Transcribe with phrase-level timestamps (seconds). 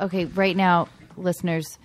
[0.00, 1.78] Okay, right now, listeners,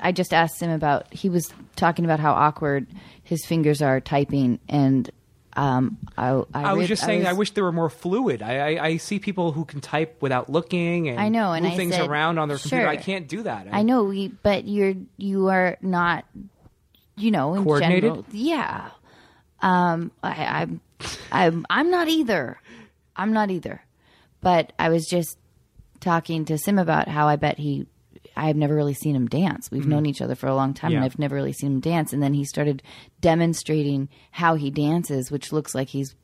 [0.00, 1.12] I just asked him about.
[1.12, 2.86] He was talking about how awkward
[3.22, 5.10] his fingers are typing, and
[5.54, 8.40] um, I, I, I was read- just saying, I, was- wish they were more fluid.
[8.42, 11.74] I, I, I see people who can type without looking and I know, and move
[11.74, 12.88] I things said, around on their computer.
[12.88, 13.66] I can't do that.
[13.70, 16.24] I know, we, but you're you are not,
[17.16, 18.02] you know, in Coordinated?
[18.02, 18.88] general, yeah.
[19.60, 20.80] Um, I, I'm,
[21.30, 22.58] I'm, I'm not either.
[23.16, 23.82] I'm not either.
[24.40, 25.38] But I was just
[26.04, 27.86] talking to Sim about how I bet he.
[28.36, 29.70] I've never really seen him dance.
[29.70, 31.04] We've known each other for a long time, and Mm-hmm.
[31.04, 32.12] I've never really seen him dance.
[32.12, 32.82] And then he started
[33.20, 36.14] demonstrating how he dances, which looks like he's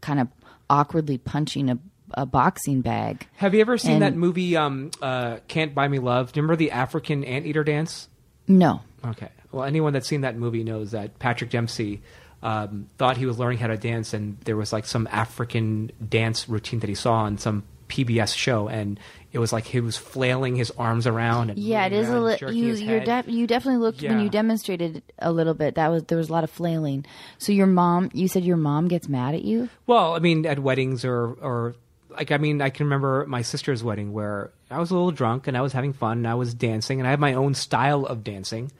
[0.00, 0.28] kind of
[0.70, 1.78] awkwardly punching a,
[2.14, 3.26] a boxing bag.
[3.36, 6.32] Have you ever seen And- that movie, um, uh, Can't Buy Me Love?
[6.32, 8.08] Do you remember the African anteater dance?
[8.48, 9.28] No, Okay.
[9.52, 12.02] Well, anyone that's seen that movie knows that Patrick Dempsey
[12.42, 16.48] um, thought he was learning how to dance, and there was like some African dance
[16.48, 18.98] routine that he saw on some PBS show, and
[19.36, 21.50] it was like he was flailing his arms around.
[21.50, 22.50] And Yeah, it is a little.
[22.50, 23.26] You you're head.
[23.28, 25.74] you definitely looked when you demonstrated a little bit.
[25.74, 27.04] That was there was a lot of flailing.
[27.36, 29.68] So your mom, you said your mom gets mad at you.
[29.86, 31.74] Well, I mean, at weddings or or
[32.08, 35.46] like I mean, I can remember my sister's wedding where I was a little drunk
[35.46, 38.06] and I was having fun and I was dancing and I had my own style
[38.06, 38.72] of dancing.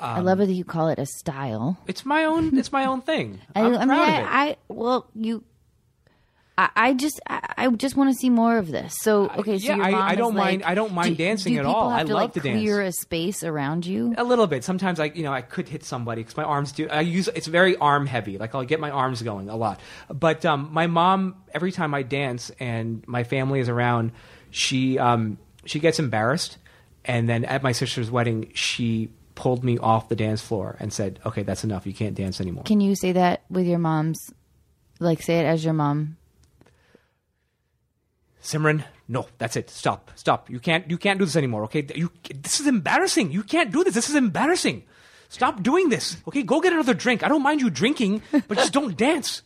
[0.00, 1.76] I love it that you call it a style.
[1.86, 2.56] It's my own.
[2.56, 3.40] It's my own thing.
[3.54, 4.58] I, I'm I proud mean, of I, it.
[4.68, 5.44] I well, you.
[6.58, 8.94] I, I just I, I just want to see more of this.
[9.00, 11.24] So okay, so yeah, your I- mom I don't mind- like- I don't mind do-
[11.24, 11.88] dancing do at all.
[11.90, 12.60] Have I to, love like, to dance.
[12.60, 14.12] Clear a space around you.
[14.18, 14.64] A little bit.
[14.64, 16.88] Sometimes I, you know, I could hit somebody because my arms do.
[16.88, 18.36] I use it's very arm heavy.
[18.36, 19.80] Like I'll get my arms going a lot.
[20.12, 24.10] But um, my mom, every time I dance and my family is around,
[24.50, 26.58] she um, she gets embarrassed.
[27.04, 31.20] And then at my sister's wedding, she pulled me off the dance floor and said,
[31.24, 31.86] "Okay, that's enough.
[31.86, 34.18] You can't dance anymore." Can you say that with your mom's?
[35.00, 36.17] Like say it as your mom.
[38.48, 39.68] Simran, no, that's it.
[39.68, 40.48] Stop, stop.
[40.48, 41.64] You can't, you can't do this anymore.
[41.64, 43.30] Okay, you, this is embarrassing.
[43.30, 43.92] You can't do this.
[43.92, 44.84] This is embarrassing.
[45.28, 46.16] Stop doing this.
[46.26, 47.22] Okay, go get another drink.
[47.22, 49.42] I don't mind you drinking, but just don't dance.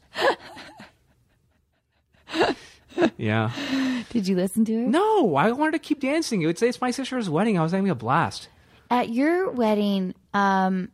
[3.16, 3.50] yeah.
[4.10, 4.86] Did you listen to it?
[4.86, 6.42] No, I wanted to keep dancing.
[6.42, 7.58] It would say it's my sister's wedding.
[7.58, 8.48] I was having a blast.
[8.88, 10.90] At your wedding, um,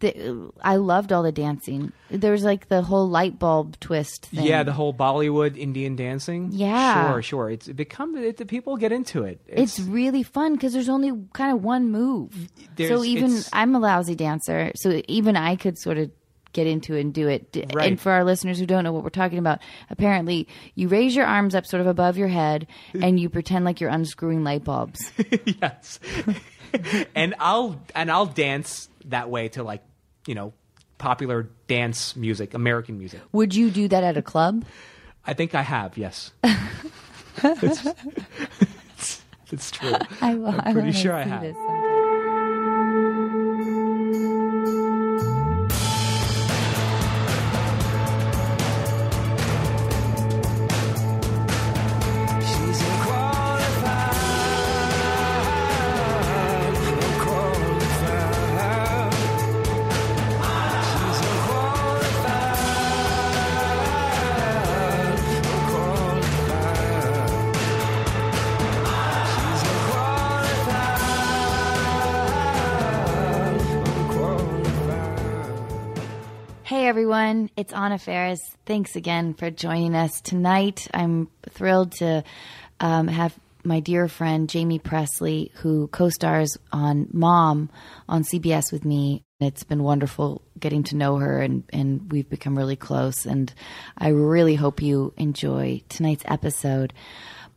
[0.00, 1.92] the, I loved all the dancing.
[2.10, 4.44] There was like the whole light bulb twist thing.
[4.44, 6.50] Yeah, the whole Bollywood Indian dancing.
[6.52, 7.10] Yeah.
[7.10, 7.50] sure, sure.
[7.50, 9.40] It's it become it, the people get into it.
[9.46, 12.48] it's really fun because there's only kind of one move.
[12.78, 16.10] So even I'm a lousy dancer, so even I could sort of
[16.52, 17.66] get into it and do it.
[17.72, 17.88] Right.
[17.88, 21.26] And for our listeners who don't know what we're talking about, apparently you raise your
[21.26, 25.12] arms up sort of above your head and you pretend like you're unscrewing light bulbs.
[25.62, 26.00] yes.
[27.14, 29.82] and I'll and I'll dance that way to like,
[30.26, 30.52] you know,
[30.98, 33.20] popular dance music, American music.
[33.32, 34.64] Would you do that at a club?
[35.26, 36.32] I think I have, yes.
[36.44, 37.86] it's,
[38.96, 39.94] it's, it's true.
[40.20, 40.40] I, I'm
[40.72, 41.42] pretty wanna sure I have.
[77.60, 78.40] It's Anna Faris.
[78.64, 80.88] Thanks again for joining us tonight.
[80.94, 82.24] I'm thrilled to
[82.80, 87.68] um, have my dear friend Jaime Pressly, who co stars on Mom
[88.08, 89.24] on CBS with me.
[89.40, 93.26] It's been wonderful getting to know her, and, and we've become really close.
[93.26, 93.52] And
[93.98, 96.94] I really hope you enjoy tonight's episode.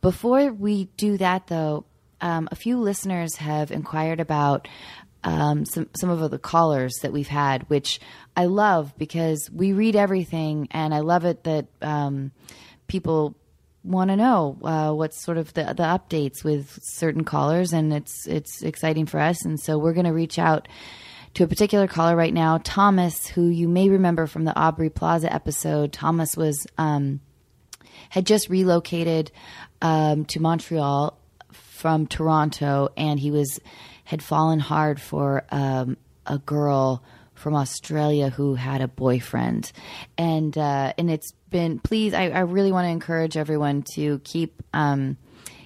[0.02, 1.86] Before we do that, though,
[2.20, 4.68] um, a few listeners have inquired about
[5.24, 7.98] um, some some of the callers that we've had, which
[8.36, 12.30] I love because we read everything, and I love it that um,
[12.86, 13.34] people
[13.82, 18.26] want to know uh, what's sort of the the updates with certain callers, and it's
[18.26, 20.68] it's exciting for us, and so we're going to reach out
[21.34, 25.32] to a particular caller right now, Thomas, who you may remember from the Aubrey Plaza
[25.32, 25.92] episode.
[25.92, 27.20] Thomas was um,
[28.10, 29.32] had just relocated
[29.82, 31.18] um, to Montreal
[31.50, 33.60] from Toronto, and he was
[34.04, 35.96] had fallen hard for um,
[36.26, 37.02] a girl
[37.34, 39.72] from Australia who had a boyfriend,
[40.16, 41.78] and uh, and it's been.
[41.78, 44.62] Please, I, I really want to encourage everyone to keep.
[44.72, 45.16] Um,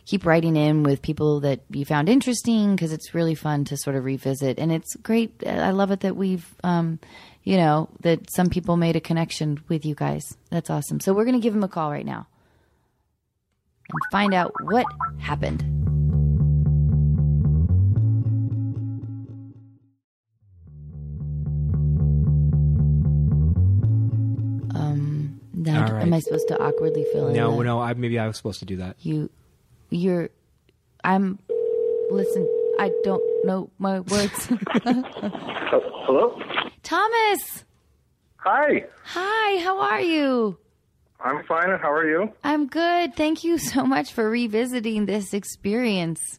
[0.07, 3.95] keep writing in with people that you found interesting because it's really fun to sort
[3.95, 6.99] of revisit and it's great i love it that we've um,
[7.45, 11.27] you know that some people made a connection with you guys that's awesome so we're
[11.27, 12.27] going to give him a call right now
[13.91, 14.87] and find out what
[15.19, 15.98] happened
[25.77, 26.03] All right.
[26.03, 27.35] Am I supposed to awkwardly fill in?
[27.37, 27.81] No, the- no.
[27.81, 28.97] I, maybe I was supposed to do that.
[29.01, 29.31] You,
[29.91, 30.31] you're.
[31.05, 31.39] I'm.
[32.11, 32.43] Listen,
[32.79, 34.47] I don't know my words.
[34.85, 36.41] Hello?
[36.83, 37.65] Thomas,
[38.39, 38.85] Hi.
[39.05, 39.63] hi.
[39.63, 40.57] How are you?
[41.21, 41.69] I'm fine.
[41.81, 42.33] How are you?
[42.45, 43.15] I'm good.
[43.15, 46.39] Thank you so much for revisiting this experience.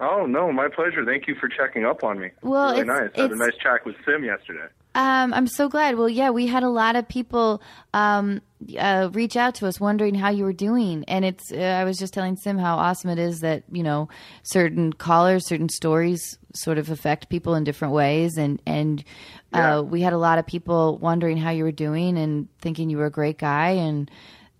[0.00, 1.04] Oh, no, my pleasure.
[1.04, 2.30] Thank you for checking up on me.
[2.42, 3.10] Well, really it's- nice.
[3.18, 4.68] I had a nice chat with Sim yesterday.
[4.96, 5.96] Um, I'm so glad.
[5.96, 7.60] Well, yeah, we had a lot of people
[7.92, 8.40] um,
[8.78, 11.52] uh, reach out to us wondering how you were doing, and it's.
[11.52, 14.08] Uh, I was just telling Sim how awesome it is that you know
[14.42, 19.04] certain callers, certain stories, sort of affect people in different ways, and and
[19.52, 19.76] Yeah.
[19.80, 22.96] uh, we had a lot of people wondering how you were doing and thinking you
[22.96, 24.10] were a great guy, and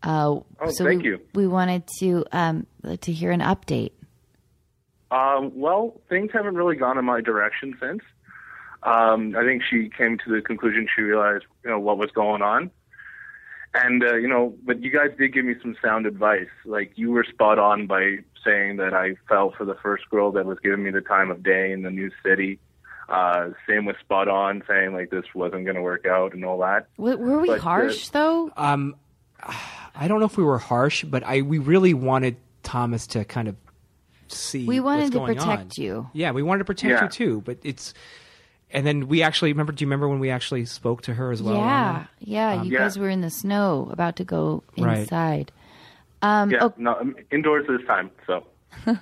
[0.02, 1.20] uh, Oh, so thank we, you.
[1.34, 2.66] we wanted to um,
[3.00, 3.92] to hear an update.
[5.10, 8.02] Um, well, things haven't really gone in my direction since.
[8.82, 12.42] Um, I think she came to the conclusion she realized, you know, what was going
[12.42, 12.70] on.
[13.74, 16.48] And, uh, you know, but you guys did give me some sound advice.
[16.64, 20.46] Like, you were spot on by saying that I fell for the first girl that
[20.46, 22.58] was giving me the time of day in the new city.
[23.08, 26.58] Uh, Sam was spot on saying, like, this wasn't going to work out and all
[26.60, 26.86] that.
[26.96, 28.50] W- were we But, uh, harsh though?
[28.56, 28.96] Um,
[29.94, 33.46] I don't know if we were harsh, but I we really wanted Thomas to kind
[33.48, 33.56] of
[34.28, 34.66] see.
[34.66, 35.84] We wanted what's to going protect on.
[35.84, 36.10] you.
[36.14, 37.02] Yeah, we wanted to protect Yeah.
[37.04, 37.42] you too.
[37.44, 37.94] But it's,
[38.70, 39.72] and then we actually remember.
[39.72, 41.56] Do you remember when we actually spoke to her as well?
[41.56, 42.10] yeah, Anna?
[42.20, 42.52] yeah.
[42.54, 42.78] you Um, yeah.
[42.80, 44.98] guys were in the snow, about to go Right.
[45.00, 45.52] inside.
[46.22, 48.44] Um, Yeah, oh, no, I'm indoors this time, so.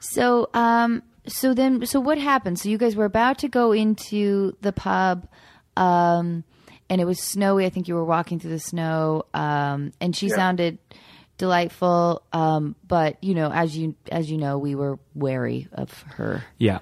[0.00, 2.58] so, um, so then, so what happened?
[2.58, 5.26] So you guys were about to go into the pub,
[5.76, 6.44] um,
[6.90, 7.66] and it was snowy.
[7.66, 10.36] I think you were walking through the snow, um, and she Yeah.
[10.36, 10.78] sounded
[11.38, 12.22] delightful.
[12.32, 16.44] Um, but you know, as you as you know, we were wary of her.
[16.58, 16.78] yeah.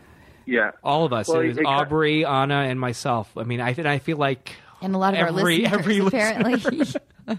[0.46, 0.72] Yeah.
[0.82, 1.28] All of us.
[1.28, 3.36] Well, it was it ki- Aubrey, Anna, and myself.
[3.36, 4.52] I mean, I and I feel like
[4.82, 6.18] And a lot of our Every- listeners, every listener.
[6.18, 6.86] apparently.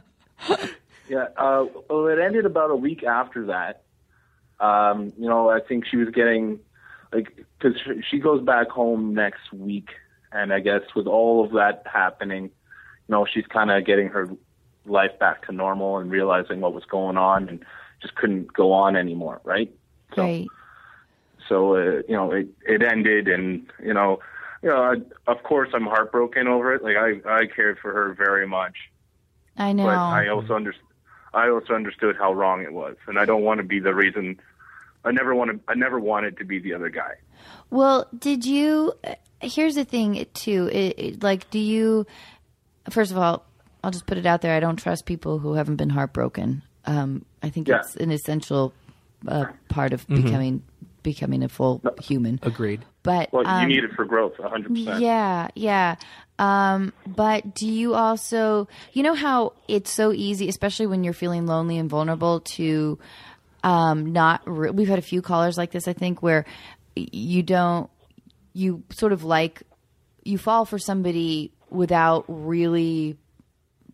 [1.07, 1.27] Yeah.
[1.37, 3.83] Uh, well, it ended about a week after that.
[4.59, 6.59] Um, you know, I think she was getting
[7.13, 7.79] like because
[8.09, 9.89] she goes back home next week,
[10.31, 12.51] and I guess with all of that happening, you
[13.09, 14.29] know, she's kind of getting her
[14.87, 17.63] life back to normal and realizing what was going on, and
[18.01, 19.71] just couldn't go on anymore, right?
[20.15, 20.47] So, Right.
[21.49, 24.19] So uh, you know, it it ended, and you know,
[24.61, 24.95] you know, I,
[25.31, 26.83] of course, I'm heartbroken over it.
[26.83, 28.75] Like I I cared for her very much
[29.57, 29.85] I know.
[29.85, 30.73] but I also under,
[31.33, 34.39] I also understood how wrong it was, and I don't want to be the reason.
[35.03, 35.59] I never want to.
[35.71, 37.13] I never wanted to be the other guy.
[37.69, 38.93] Well, did you?
[39.03, 40.69] uh, Here's the thing, too.
[40.71, 42.07] It, it, like, do you?
[42.89, 43.45] First of all,
[43.83, 44.55] I'll just put it out there.
[44.55, 46.63] I don't trust people who haven't been heartbroken.
[46.85, 47.79] Um, I think Yeah.
[47.79, 48.73] it's an essential
[49.27, 50.63] uh, part of becoming
[51.05, 52.39] becoming a full human.
[52.43, 52.83] agreed.
[53.03, 54.99] But Well, um, you need it for growth, hundred percent.
[54.99, 55.95] yeah, yeah.
[56.37, 61.45] Um, but do you also, you know, how it's so easy, especially when you're feeling
[61.45, 62.99] lonely and vulnerable, to
[63.63, 64.41] um, not.
[64.45, 66.45] Re- We've had a few callers like this, I think, where
[66.95, 67.89] you don't,
[68.53, 69.63] you sort of like,
[70.23, 73.17] you fall for somebody without really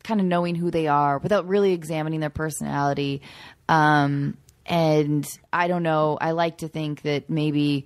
[0.04, 3.22] kind of knowing who they are, without really examining their personality.
[3.69, 6.18] Um, and I don't know.
[6.22, 7.86] I like to think that maybe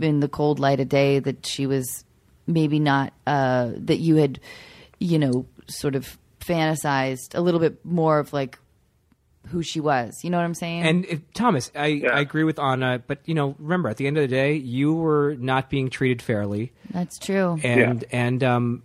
[0.00, 2.04] in the cold light of day that she was
[2.46, 4.40] maybe not uh, that you had,
[4.98, 8.58] you know, sort of fantasized a little bit more of like
[9.48, 10.20] who she was.
[10.22, 10.82] You know what I'm saying?
[10.84, 14.16] And if, Thomas, I, I agree with Anna, but you know, remember at the end
[14.16, 17.58] of the day, you were not being treated fairly, That's true.
[17.62, 18.82] and and um,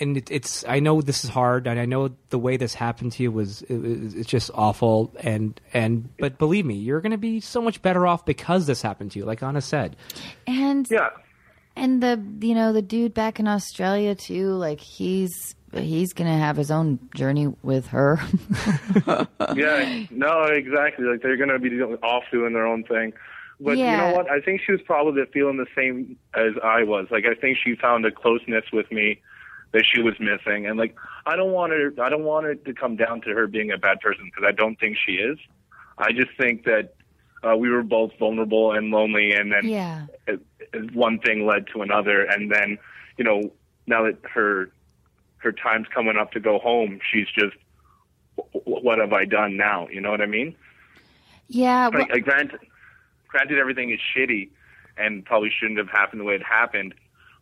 [0.00, 3.12] and it, it's I know this is hard, and I know the way this happened
[3.12, 7.12] to you was it, was- it's just awful, and and but believe me, you're going
[7.12, 9.96] to be so much better off because this happened to you, like Anna said.
[10.46, 11.10] And Yeah,
[11.76, 14.48] and the you know the dude back in Australia too.
[14.54, 18.18] Like he's he's gonna have his own journey with her.
[19.54, 21.04] yeah, no, exactly.
[21.06, 23.12] Like they're gonna be off doing their own thing.
[23.62, 24.30] But you know what?
[24.30, 27.08] I think she was probably feeling the same as I was.
[27.10, 29.20] Like I think she found a closeness with me
[29.72, 30.96] that she was missing, and like
[31.26, 31.92] I don't want her.
[32.02, 34.52] I don't want it to come down to her being a bad person because I
[34.52, 35.38] don't think she is.
[35.98, 36.94] I just think that
[37.42, 40.06] uh, we were both vulnerable and lonely, and then yeah.
[40.92, 42.78] one thing led to another, and then
[43.16, 43.52] you know
[43.86, 44.70] now that her
[45.38, 47.56] her time's coming up to go home, she's just
[48.36, 49.88] "Wh- wh- what have I done now?
[49.88, 50.54] You know what I mean?
[51.48, 51.88] Yeah.
[51.88, 52.60] Well, Like, like granted,
[53.28, 54.50] granted everything is shitty
[54.96, 56.94] and probably shouldn't have happened the way it happened,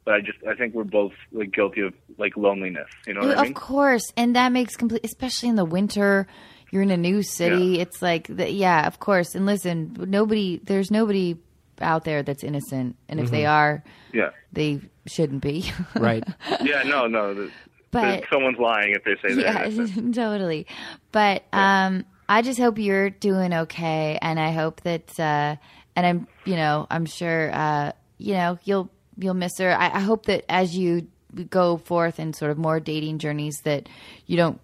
[0.08, 2.88] but I just I think we're both like guilty of like loneliness.
[3.06, 3.54] You know what I of mean?
[3.54, 6.26] course, and that makes complete, especially in the winter.
[6.70, 7.64] You're in a new city.
[7.76, 7.82] Yeah.
[7.82, 9.34] It's like, the, yeah, of course.
[9.34, 11.36] And listen, nobody, there's nobody
[11.80, 14.30] out there that's innocent, and if they are, Yeah.
[14.52, 15.70] they shouldn't be.
[15.94, 16.24] Right.
[16.62, 16.82] Yeah.
[16.84, 17.06] No.
[17.06, 17.34] No.
[17.34, 17.50] The,
[17.90, 20.14] but someone's lying if they say they're yeah, innocent.
[20.14, 20.66] totally.
[21.12, 25.56] But um, I just hope you're doing okay, and I hope that, uh,
[25.96, 29.70] and I'm, you know, I'm sure, uh, you know, you'll you'll miss her.
[29.72, 31.08] I, I hope that as you
[31.50, 33.88] go forth in sort of more dating journeys, that
[34.26, 34.60] you don't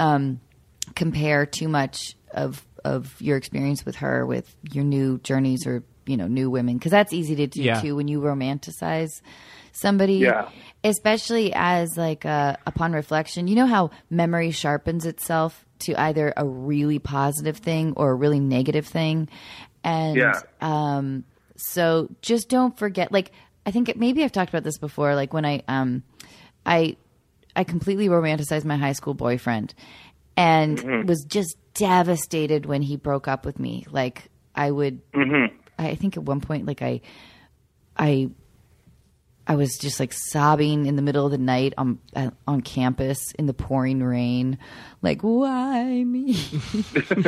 [0.00, 0.40] um,
[0.94, 6.16] compare too much of of your experience with her with your new journeys or you
[6.16, 7.80] know new women because that's easy to do Yeah.
[7.80, 9.10] too when you romanticize
[9.72, 10.48] somebody Yeah.
[10.84, 16.46] especially as like uh, upon reflection you know how memory sharpens itself to either a
[16.46, 19.28] really positive thing or a really negative thing
[19.82, 20.40] and Yeah.
[20.60, 21.24] um
[21.56, 23.32] so just don't forget like
[23.68, 26.02] i think it, maybe i've talked about this before like when i um
[26.64, 26.96] i
[27.54, 29.74] i completely romanticized my high school boyfriend
[30.38, 33.84] and was just devastated when he broke up with me.
[33.90, 35.00] Like i would
[35.78, 37.00] i think at one point like i
[37.96, 38.30] i
[39.50, 43.32] I was just like sobbing in the middle of the night on uh, on campus
[43.38, 44.58] in the pouring rain,
[45.00, 46.36] like why me?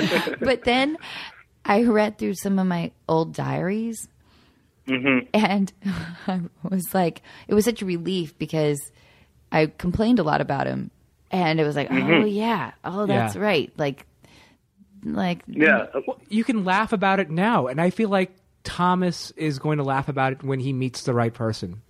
[0.40, 0.98] but then
[1.64, 4.06] I read through some of my old diaries,
[4.88, 5.26] Mm-hmm.
[5.34, 5.72] and
[6.26, 8.80] I was like, it was such a relief because
[9.52, 10.90] I complained a lot about him,
[11.30, 12.10] and it was like, mm-hmm.
[12.22, 13.40] oh yeah, oh that's Yeah.
[13.42, 14.06] right, like,
[15.04, 15.86] like Yeah.
[16.06, 18.32] Well, you can laugh about it now, and I feel like
[18.64, 21.82] Thomas is going to laugh about it when he meets the right person.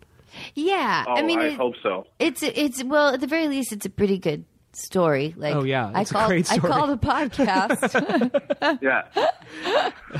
[0.55, 1.05] yeah.
[1.09, 2.07] Oh, I mean, it- hope so.
[2.19, 5.35] It's it's well, at the very least, it's a pretty good story.
[5.37, 6.73] Like, Oh, yeah, I it's a call great I story.
[6.73, 8.79] call the podcast.
[8.83, 9.03] Yeah.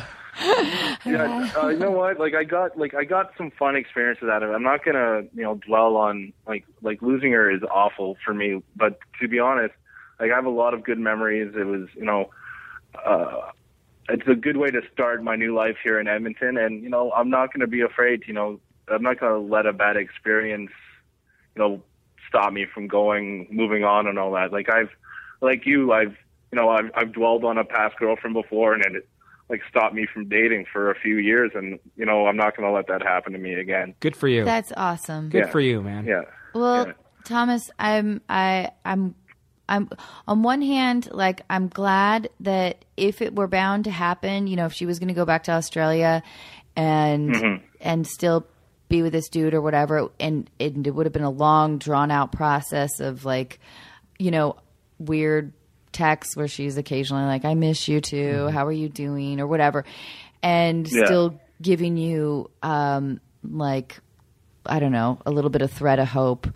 [0.41, 2.19] yeah, uh, you know what?
[2.19, 4.53] Like I got like I got some fun experiences out of it.
[4.55, 8.63] I'm not gonna you know dwell on like like losing her is awful for me,
[8.75, 9.75] but to be honest,
[10.19, 11.53] like I have a lot of good memories.
[11.55, 12.31] It was you know,
[13.05, 13.51] uh,
[14.09, 17.13] it's a good way to start my new life here in Edmonton, and you know
[17.13, 18.25] I'm not gonna be afraid.
[18.27, 20.71] You know, I'm not gonna let a bad experience,
[21.55, 21.83] you know,
[22.29, 24.53] stop me from going moving on and all that.
[24.53, 24.91] Like I've
[25.43, 26.17] like you, I've
[26.51, 29.09] you know I've I've dwelled on a past girlfriend before, and it
[29.51, 32.69] like stopped me from dating for a few years, and you know I'm not going
[32.69, 33.95] to let that happen to me again.
[34.01, 34.45] Good for you.
[34.45, 35.29] That's awesome.
[35.29, 35.51] Good Yeah.
[35.51, 36.07] for you, man.
[36.07, 36.23] Yeah.
[36.55, 36.93] Well, Yeah.
[37.25, 39.15] Thomas, I'm I I'm
[39.69, 39.89] I'm
[40.27, 44.67] on one hand like I'm glad that if it were bound to happen, you know,
[44.67, 46.23] if she was going to go back to Australia
[46.77, 47.65] and Mm-hmm.
[47.81, 48.47] and still
[48.89, 52.11] be with this dude or whatever and, and it would have been a long drawn
[52.11, 53.61] out process of like
[54.19, 54.57] you know
[54.99, 55.53] weird
[55.93, 59.85] texts where she's occasionally like I miss you too, how are you doing or whatever
[60.43, 60.97] and Mm-hmm.
[60.99, 61.05] Yeah.
[61.07, 63.99] still giving you um like
[64.67, 66.47] I don't know, a little bit of thread of hope.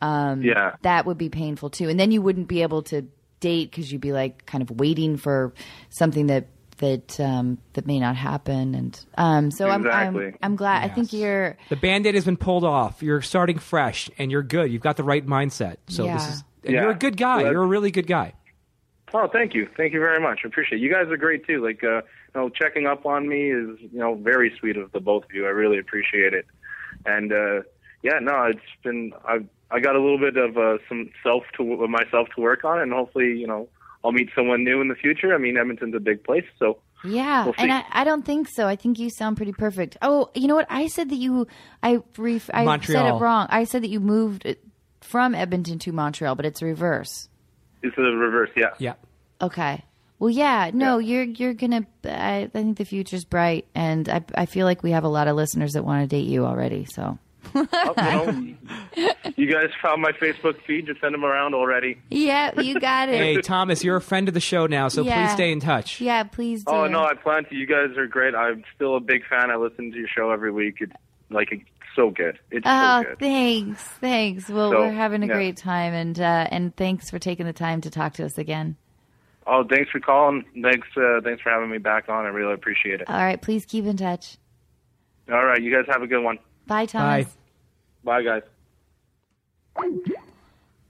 [0.00, 0.76] Um, Yeah.
[0.82, 1.88] that would be painful too.
[1.88, 3.02] And then you wouldn't be able to
[3.40, 5.52] date because you'd be like kind of waiting for
[5.90, 6.46] something that
[6.78, 8.74] that um, that may not happen.
[8.74, 10.82] And um, so I'm, I'm I'm glad.
[10.90, 13.02] I think you're The band-aid has been pulled off.
[13.02, 14.72] You're starting fresh, and you're good.
[14.72, 15.76] You've got the right mindset.
[15.88, 16.14] So Yeah.
[16.16, 16.44] this is.
[16.64, 16.80] And Yeah.
[16.82, 17.42] you're a good guy.
[17.42, 18.32] Well, you're a really good guy.
[19.12, 20.40] Oh, thank you, thank you very much.
[20.44, 20.82] I appreciate it.
[20.82, 21.64] You guys are great too.
[21.64, 22.02] Like, uh, you
[22.34, 25.46] know, checking up on me is, you know, very sweet of the both of you.
[25.46, 26.46] I really appreciate it.
[27.06, 27.62] And uh,
[28.02, 29.40] yeah, no, it's been I
[29.70, 32.92] I got a little bit of uh, some self to myself to work on, and
[32.92, 33.68] hopefully, you know,
[34.04, 35.34] I'll meet someone new in the future.
[35.34, 37.72] I mean, Edmonton's a big place, so yeah, We'll and.
[37.72, 38.66] I, I don't think so.
[38.66, 39.96] I think you sound pretty perfect.
[40.02, 40.66] Oh, you know what?
[40.68, 41.46] I said that you
[41.82, 43.46] I ref, I said it wrong.
[43.50, 44.46] I said that you moved
[45.00, 47.29] from Edmonton to Montreal, but it's reverse.
[47.82, 48.50] It's the reverse.
[48.56, 48.70] Yeah.
[48.78, 48.94] Yeah.
[49.40, 49.84] Okay.
[50.18, 51.86] Well, yeah, no, you're you're gonna.
[52.04, 55.28] I, I think the future's bright, and I I feel like we have a lot
[55.28, 56.84] of listeners that want to date you already.
[56.84, 57.18] So
[57.54, 58.56] Oh, you,
[59.36, 60.86] you guys found my Facebook feed.
[60.86, 61.98] Just send them around already.
[62.10, 63.14] yeah, you got it.
[63.16, 65.26] Hey, Thomas, you're a friend of the show now, so Yeah.
[65.26, 66.00] please stay in touch.
[66.02, 66.64] yeah, please.
[66.64, 66.72] Do.
[66.72, 67.54] Oh no, I plan to.
[67.56, 68.34] You guys are great.
[68.34, 69.50] I'm still a big fan.
[69.50, 70.76] I listen to your show every week.
[70.80, 70.92] It's
[71.30, 71.64] like it's
[71.96, 72.38] so good.
[72.50, 73.18] It's Oh, so good.
[73.18, 74.48] thanks, thanks.
[74.48, 75.34] Well, So, we're having a yeah.
[75.34, 78.76] great time, and uh, and thanks for taking the time to talk to us again.
[79.46, 80.44] Oh, thanks for calling.
[80.62, 82.24] Thanks, uh, thanks for having me back on.
[82.24, 83.08] I really appreciate it.
[83.08, 84.36] All right, please keep in touch.
[85.30, 86.38] All right, you guys have a good one.
[86.66, 87.26] Bye, Thomas.
[88.04, 88.22] Bye.
[88.22, 88.42] Bye, guys.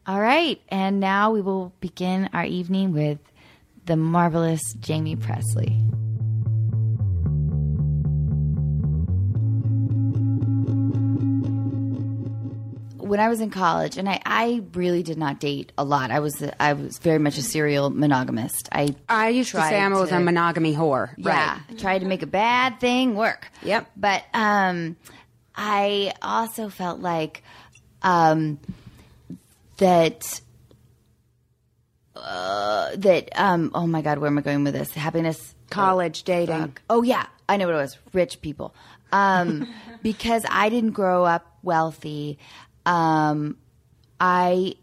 [0.06, 3.18] All right, and now we will begin our evening with
[3.86, 5.76] the marvelous Jaime Pressly.
[13.10, 16.12] When I was in college, and I, I really did not date a lot.
[16.12, 18.68] I was I was very much a serial monogamist.
[18.70, 21.10] I I used to say I was to- a monogamy whore.
[21.16, 21.78] yeah, Right.
[21.78, 23.50] tried to make a bad thing work.
[23.64, 23.90] Yep.
[23.96, 24.94] But um,
[25.56, 27.42] I also felt like
[28.02, 28.60] um,
[29.78, 30.40] that
[32.14, 34.92] uh, that um, oh my god, where am I going with this?
[34.92, 36.60] Happiness, College dating.
[36.60, 36.82] Fuck.
[36.88, 37.98] Oh yeah, I know what it was.
[38.12, 38.72] Rich people.
[39.10, 39.66] Um,
[40.04, 42.38] because I didn't grow up wealthy.
[42.86, 43.56] Um,
[44.18, 44.74] I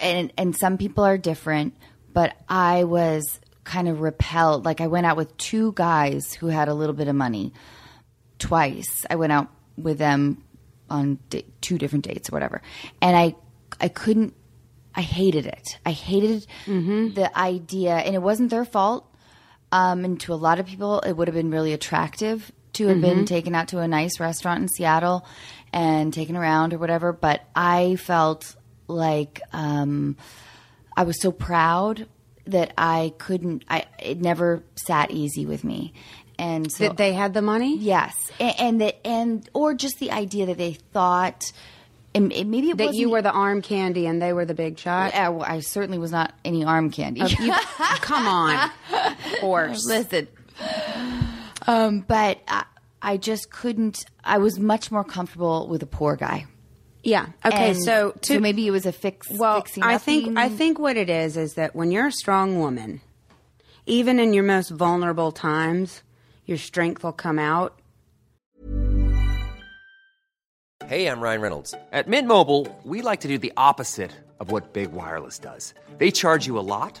[0.00, 1.74] and and some people are different,
[2.12, 4.64] but I was kind of repelled.
[4.64, 7.52] Like I went out with two guys who had a little bit of money
[8.38, 9.06] twice.
[9.08, 10.44] I went out with them
[10.90, 11.18] on
[11.60, 12.62] two different dates or whatever,
[13.00, 13.34] and I
[13.80, 14.34] I couldn't.
[14.94, 15.78] I hated it.
[15.84, 16.46] I hated
[17.14, 19.10] the idea, and it wasn't their fault.
[19.72, 23.00] Um, and to a lot of people, it would have been really attractive to have
[23.00, 25.26] been taken out to a nice restaurant in Seattle
[25.72, 27.12] and taken around or whatever.
[27.12, 28.54] But I felt
[28.86, 30.16] like um,
[30.96, 32.06] I was so proud
[32.46, 33.64] that I couldn't.
[33.68, 35.92] I it never sat easy with me,
[36.38, 37.76] and so That they had the money?
[37.78, 41.52] yes, and, and that and or just the idea that they thought.
[42.16, 44.78] And it- maybe it That you were the arm candy and they were the big
[44.78, 45.12] shot?
[45.16, 47.22] I, I certainly was not any arm candy.
[47.22, 47.52] You-
[48.02, 48.70] come on.
[49.40, 49.84] Horse.
[49.84, 50.28] Listen.
[51.66, 52.64] Um, but I,
[53.00, 54.04] I just couldn't.
[54.22, 56.46] I was much more comfortable with a poor guy.
[57.02, 57.26] Yeah.
[57.44, 57.70] Okay.
[57.70, 59.28] And so, to, so maybe it was a fix.
[59.30, 60.38] well, fixing I think.
[60.38, 63.00] I think what it is is that when you're a strong woman,
[63.86, 66.02] even in your most vulnerable times,
[66.46, 67.78] your strength will come out.
[70.86, 71.74] Hey, I'm Ryan Reynolds.
[71.92, 75.72] At Mint Mobile, we like to do the opposite of what Big Wireless does.
[75.96, 77.00] They charge you a lot,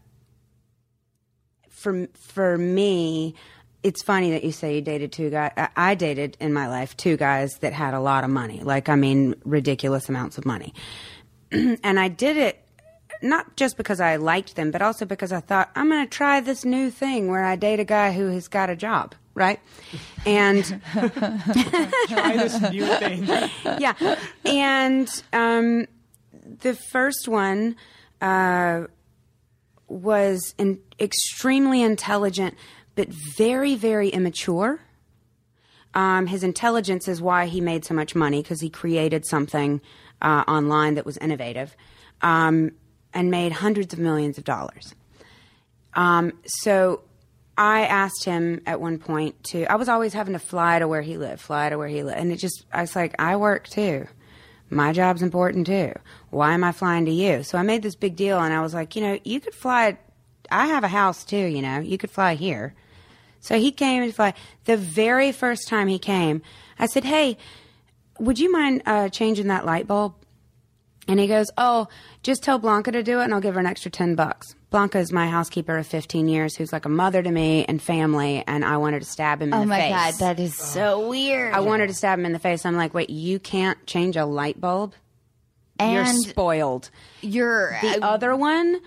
[1.81, 3.35] for for me,
[3.83, 5.51] it's funny that you say you dated two guys.
[5.57, 8.89] I, I dated in my life two guys that had a lot of money, like
[8.89, 10.73] I mean, ridiculous amounts of money,
[11.51, 12.63] and I did it
[13.21, 16.39] not just because I liked them, but also because I thought I'm going to try
[16.39, 19.59] this new thing where I date a guy who has got a job, right?
[20.25, 23.25] And Try this new thing.
[23.79, 25.87] yeah, and um,
[26.61, 27.75] the first one
[28.21, 28.85] uh,
[29.91, 30.55] was
[30.99, 32.55] extremely intelligent,
[32.95, 34.79] but very, very immature.
[35.93, 39.81] Um, his intelligence is why he made so much money because he created something
[40.21, 41.75] uh, online that was innovative
[42.21, 42.71] um,
[43.13, 44.95] and made hundreds of millions of dollars.
[45.93, 47.01] Um, so
[47.57, 51.01] I asked him at one point to, I was always having to fly to where
[51.01, 52.17] he lived, fly to where he lived.
[52.17, 54.07] And it just, I was like, I work too.
[54.71, 55.93] My job's important too.
[56.29, 57.43] Why am I flying to you?
[57.43, 59.97] So I made this big deal and I was like, you know, you could fly,
[60.49, 62.73] I have a house too, you know, you could fly here.
[63.41, 64.33] So he came and fly.
[64.65, 66.41] The very first time he came,
[66.79, 67.37] I said, hey,
[68.17, 70.15] would you mind uh, changing that light bulb?
[71.07, 71.87] And he goes, "Oh,
[72.21, 74.99] just tell Blanca to do it, and I'll give her an extra ten bucks." Blanca
[74.99, 78.63] is my housekeeper of fifteen years, who's like a mother to me and family, and
[78.63, 79.91] I wanted to stab him in Oh the my face.
[79.91, 81.53] god, that is so weird.
[81.53, 82.65] I wanted to stab him in the face.
[82.65, 84.93] I'm like, "Wait, you can't change a light bulb?
[85.79, 86.89] You're spoiled."
[87.21, 88.79] you're The other one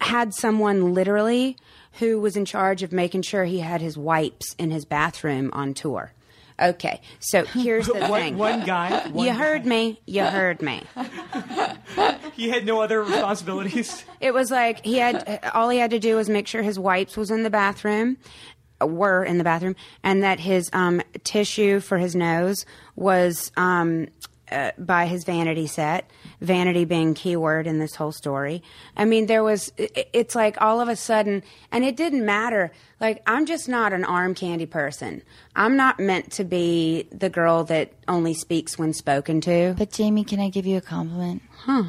[0.00, 1.56] had someone literally
[1.94, 5.74] who was in charge of making sure he had his wipes in his bathroom on
[5.74, 6.12] tour.
[6.60, 8.08] Okay, so here's the thing.
[8.08, 9.08] One, one guy.
[9.08, 10.00] One you heard me.
[10.06, 10.82] You heard me.
[12.34, 14.04] He had no other responsibilities.
[14.20, 17.16] It was like he had all he had to do was make sure his wipes
[17.16, 18.16] was in the bathroom,
[18.80, 22.64] were in the bathroom, and that his um, tissue for his nose
[22.96, 24.08] was um,
[24.50, 26.10] uh, by his vanity set.
[26.40, 28.62] Vanity being keyword in this whole story.
[28.96, 32.70] I mean, there was, it's like all of a sudden, and it didn't matter.
[33.00, 35.22] Like I'm just not an arm candy person.
[35.56, 39.74] I'm not meant to be the girl that only speaks when spoken to.
[39.76, 41.42] But Jaime, can I give you a compliment?
[41.64, 41.84] Huh.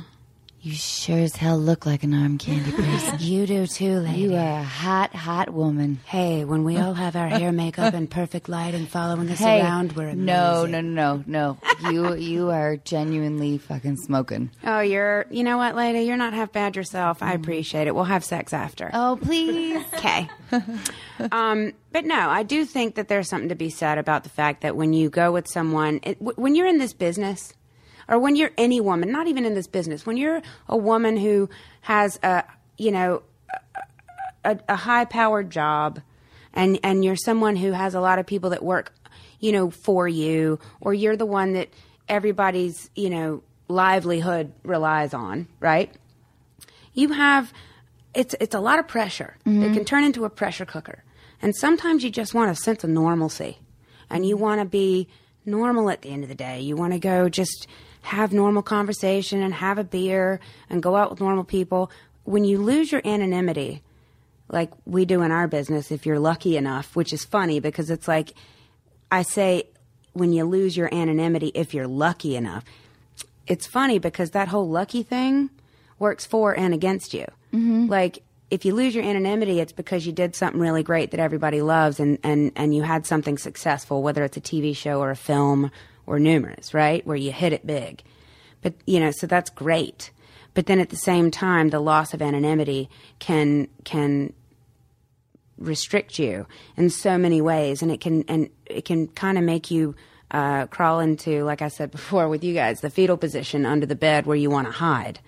[0.61, 3.15] You sure as hell look like an arm candy person.
[3.19, 4.19] You do too, lady.
[4.23, 6.01] you are a hot, hot woman.
[6.05, 9.61] Hey, when we all have our hair, makeup, and perfect light, and following us Hey,
[9.61, 10.25] around, we're amazing.
[10.25, 11.89] no, no, no, no, no.
[11.91, 14.51] You, you are genuinely fucking smoking.
[14.65, 15.25] Oh, you're.
[15.29, 16.01] You know what, lady?
[16.01, 17.23] You're not half bad yourself.
[17.23, 17.95] I appreciate it.
[17.95, 18.91] We'll have sex after.
[18.93, 19.85] Oh, please.
[19.93, 20.29] Okay.
[21.31, 24.61] um, but no, I do think that there's something to be said about the fact
[24.61, 27.53] that when you go with someone, it, w- when you're in this business,
[28.09, 31.49] or when you're any woman, not even in this business, when you're a woman who
[31.81, 32.43] has a,
[32.77, 33.21] you know,
[34.43, 36.01] a, a high powered job
[36.53, 38.93] and and you're someone who has a lot of people that work
[39.39, 41.69] you know for you or you're the one that
[42.07, 45.93] everybody's you know livelihood relies on right?
[46.93, 47.53] You have
[48.13, 49.35] it's it's a lot of pressure.
[49.45, 49.73] It mm-hmm.
[49.73, 51.03] can turn into a pressure cooker.
[51.41, 53.59] And sometimes you just want a sense of normalcy.
[54.09, 55.07] And you want to be
[55.45, 56.61] normal at the end of the day.
[56.61, 57.67] You want to go just
[58.09, 61.91] have normal conversation and have a beer and go out with normal people
[62.23, 63.81] when you lose your anonymity
[64.49, 68.07] like we do in our business if you're lucky enough, which is funny because it's
[68.07, 68.33] like
[69.11, 69.63] I say
[70.13, 72.63] when you lose your anonymity if you're lucky enough.
[73.47, 75.49] It's funny because that whole lucky thing
[75.97, 77.25] works for and against you.
[77.53, 77.87] Mm-hmm.
[77.87, 81.61] Like if you lose your anonymity, it's because you did something really great that everybody
[81.61, 85.15] loves and, and, and you had something successful, whether it's a TV show or a
[85.15, 85.69] film
[86.09, 87.05] or numerous, right?
[87.05, 88.01] Where you hit it big.
[88.63, 90.09] But, you know, so that's great.
[90.55, 94.33] But then at the same time, the loss of anonymity can, can
[95.59, 99.69] restrict you in so many ways and it can and it can kind of make
[99.69, 99.93] you
[100.31, 103.93] uh, crawl into like i said before with you guys the fetal position under the
[103.93, 105.19] bed where you want to hide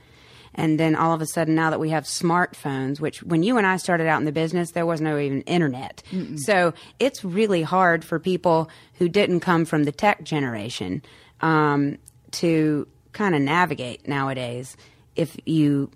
[0.55, 3.65] and then all of a sudden now that we have smartphones which when you and
[3.65, 6.03] i started out in the business there was no even internet.
[6.37, 11.01] So it's really hard for people who didn't come from the tech generation
[11.41, 11.97] um,
[12.31, 14.77] to kind of navigate nowadays
[15.15, 15.91] if you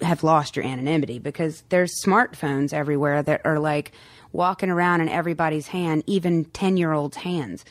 [0.00, 3.92] have lost your anonymity because there's smartphones everywhere that are like
[4.32, 7.64] walking around in everybody's hand, even 10 year olds' hands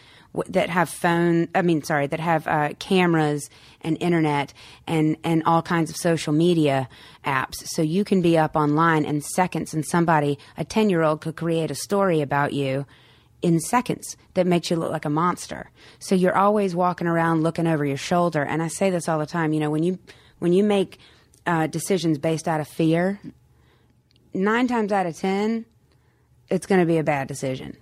[0.48, 3.50] that have phone, I mean, sorry, that have uh, cameras
[3.82, 4.54] and internet
[4.88, 6.88] and, and all kinds of social media
[7.26, 7.56] apps.
[7.66, 11.36] So you can be up online in seconds and somebody, a 10 year old could
[11.36, 12.86] create a story about you
[13.42, 15.70] in seconds that makes you look like a monster.
[16.00, 18.44] So you're always walking around looking over your shoulder.
[18.44, 20.00] And I say this all the time, you know, when you,
[20.40, 21.00] when you make
[21.46, 23.20] uh, decisions based out of fear,
[24.34, 25.66] nine times out of ten,
[26.50, 27.78] it's going to be a bad decision.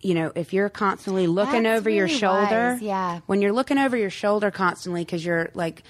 [0.00, 3.20] You know, if you're constantly looking That's over your shoulder, wise, yeah.
[3.26, 5.82] when you're looking over your shoulder constantly because you're like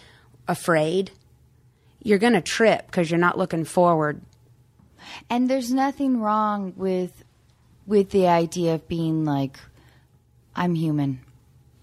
[0.49, 1.13] afraid,
[2.03, 4.21] you're going to trip because you're not looking forward.
[5.29, 7.13] And there's nothing wrong with
[7.87, 9.59] with the idea of being like,
[10.55, 11.21] I'm human,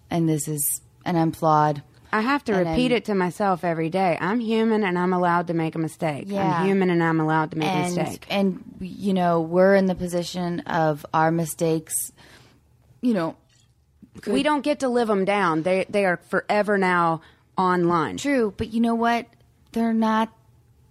[0.10, 1.82] and this is, and I'm flawed.
[2.12, 4.18] I have to And repeat then- it to myself every day.
[4.20, 6.26] I'm human and I'm allowed to make a mistake.
[6.28, 6.60] Yeah.
[6.60, 8.26] I'm human and I'm allowed to make a and mistake.
[8.30, 11.94] and you know we're in the position of our mistakes.
[13.02, 13.36] You know,
[14.26, 15.64] we don't get to live them down.
[15.64, 17.22] They they are forever now
[17.58, 18.18] online.
[18.18, 19.26] true, but you know what?
[19.74, 20.30] They're not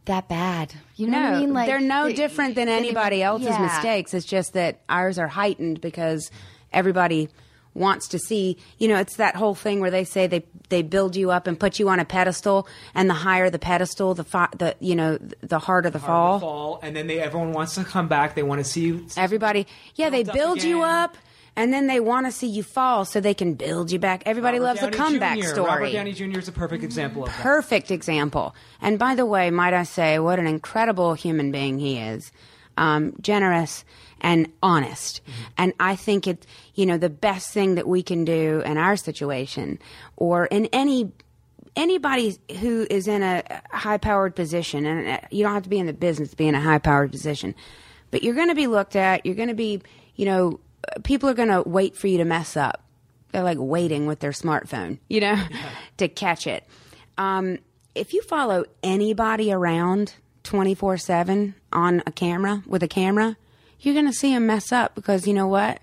[0.04, 0.72] that bad.
[0.96, 1.52] You know no, what I mean?
[1.54, 3.62] Like they're no they- different than they- anybody else's yeah.
[3.62, 4.14] mistakes.
[4.14, 6.30] It's just that ours are heightened because
[6.72, 7.28] everybody
[7.76, 8.56] wants to see.
[8.78, 11.58] You know, it's that whole thing where they say they they build you up and
[11.58, 15.18] put you on a pedestal, and the higher the pedestal, the fi- the you know
[15.40, 16.40] the harder the fall.
[16.40, 18.34] fall, and then they everyone wants to come back.
[18.34, 19.06] They want to see you.
[19.16, 21.16] Everybody, yeah, they build you up.
[21.58, 24.22] And then they want to see you fall so they can build you back.
[24.26, 25.46] Everybody Robert loves Downey a comeback Jr.
[25.46, 25.70] story.
[25.70, 26.38] Robert Downey Jr.
[26.38, 27.40] is a perfect example of that.
[27.40, 28.54] perfect example.
[28.82, 32.30] And by the way, might I say, what an incredible human being he is.
[32.76, 33.86] Um, generous
[34.26, 35.20] and honest.
[35.56, 38.96] And I think it, you know, the best thing that we can do in our
[38.96, 39.78] situation
[40.16, 41.12] or in any
[41.76, 45.78] anybody who is in a high powered position, and uh, you don't have to be
[45.78, 47.54] in the business to be in a high powered position,
[48.10, 49.24] but you're going to be looked at.
[49.24, 49.80] You're going to be,
[50.16, 50.58] you know,
[51.04, 52.82] people are going to wait for you to mess up.
[53.30, 55.40] They're like waiting with their smartphone, you know,
[55.98, 56.66] to catch it.
[57.16, 57.58] Um,
[57.94, 63.36] if you follow anybody around 24 7 on a camera with a camera,
[63.80, 65.80] you're going to see them mess up because you know what?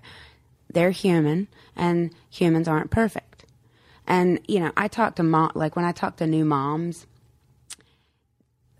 [0.70, 3.44] They're human and humans aren't perfect.
[4.06, 7.06] And, you know, I talk to mom, like when I talk to new moms,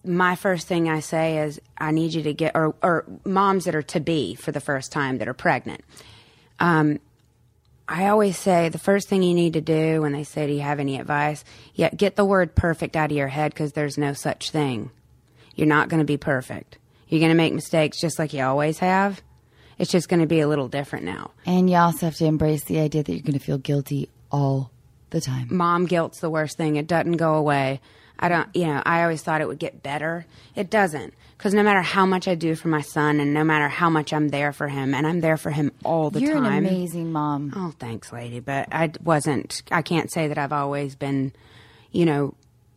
[0.05, 3.74] my first thing I say is, I need you to get, or, or moms that
[3.74, 5.83] are to be for the first time that are pregnant.
[6.61, 7.00] Um,
[7.88, 10.61] I always say the first thing you need to do when they say, Do you
[10.61, 11.44] have any advice?
[11.74, 14.90] Yeah, get the word perfect out of your head because there's no such thing.
[15.55, 16.79] You're not going to be perfect.
[17.14, 19.22] You're going to make mistakes just like you always have.
[19.79, 21.31] It's just going to be a little different now.
[21.46, 24.72] And you also have to embrace the idea that you're going to feel guilty all
[25.11, 25.46] the time.
[25.48, 26.74] mom guilt's the worst thing.
[26.74, 27.81] It doesn't go away.
[28.18, 30.27] I don't, you know, I always thought it would get better.
[30.57, 31.14] It doesn't.
[31.38, 34.12] Because no matter how much I do for my son and no matter how much
[34.12, 36.46] I'm there for him, and I'm there for him all the You're time.
[36.46, 37.53] an amazing mom.
[37.55, 38.40] Oh, thanks, lady.
[38.40, 41.33] But I wasn't, I can't say that I've always been,
[41.92, 42.35] you know,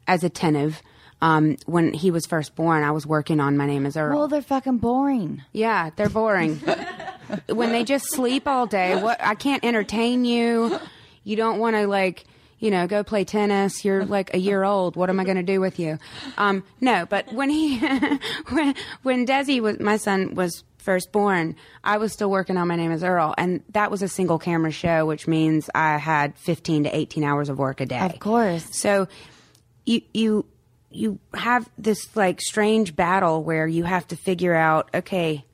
[0.08, 0.84] as attentive.
[1.22, 4.18] Um, when he was first born, I was working on My Name is Earl.
[4.18, 5.44] Well, they're fucking boring.
[5.52, 6.58] Yeah, they're boring.
[7.48, 10.80] when they just sleep all day, what I can't entertain you.
[11.24, 12.26] You don't want to like,
[12.60, 13.84] you know, go play tennis.
[13.84, 14.96] You're like a year old.
[14.96, 15.98] What am I going to do with you?
[16.38, 17.80] Um, no, but when he,
[18.50, 22.78] when when Dezi was my son was first born, I was still working on My
[22.78, 26.86] Name Is Earl, and that was a single camera show, which means I had 15
[26.86, 28.00] to 18 hours of work a day.
[28.00, 28.66] Of course.
[28.72, 29.08] So
[29.86, 30.46] you you
[30.98, 35.46] you have this like strange battle where you have to figure out okay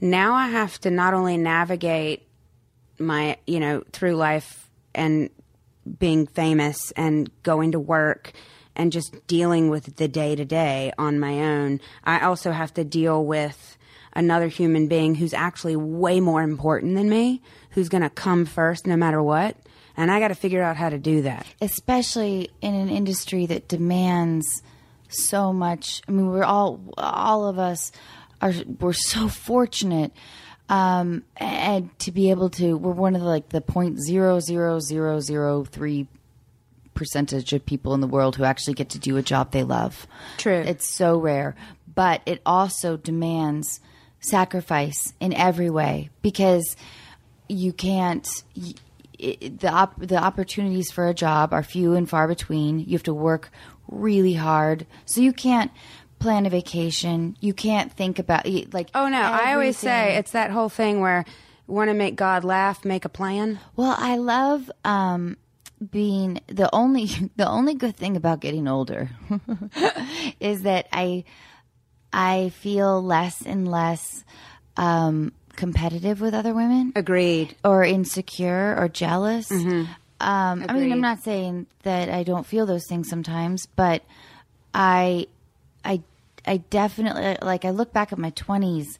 [0.00, 2.26] now i have to not only navigate
[2.98, 5.28] my you know through life and
[5.98, 8.32] being famous and going to work
[8.74, 12.84] and just dealing with the day to day on my own i also have to
[12.84, 13.76] deal with
[14.16, 18.86] another human being who's actually way more important than me, who's going to come first
[18.86, 19.56] no matter what.
[19.94, 21.46] And I got to figure out how to do that.
[21.60, 24.62] especially in an industry that demands
[25.08, 26.02] so much.
[26.08, 27.92] I mean, we're all all of us
[28.40, 30.12] are we're so fortunate
[30.68, 32.76] um, and to be able to.
[32.76, 36.06] We're one of the, like the point zero zero zero zero three
[36.94, 40.06] percentage of people in the world who actually get to do a job they love.
[40.38, 40.60] True.
[40.60, 41.54] It's so rare,
[41.94, 43.80] but it also demands
[44.20, 46.76] sacrifice in every way because
[47.48, 48.26] you can't.
[48.56, 48.74] y-
[49.18, 52.80] It, the op- the opportunities for a job are few and far between.
[52.80, 53.50] You have to work
[53.88, 55.70] really hard, so you can't
[56.18, 57.36] plan a vacation.
[57.40, 58.90] You can't think about like.
[58.94, 61.24] Oh no, I always say it's that whole thing where
[61.66, 63.58] want to make God laugh, make a plan.
[63.74, 65.36] Well, I love um,
[65.90, 69.10] being the only the only good thing about getting older
[70.40, 71.24] is that I
[72.12, 74.24] I feel less and less
[74.76, 77.56] um, competitive with other women Agreed.
[77.64, 79.50] or insecure or jealous.
[80.20, 84.02] Um, I mean, I'm not saying that I don't feel those things sometimes, but
[84.74, 85.26] I,
[85.84, 86.02] I,
[86.46, 87.64] I definitely like.
[87.64, 88.98] I look back at my 20s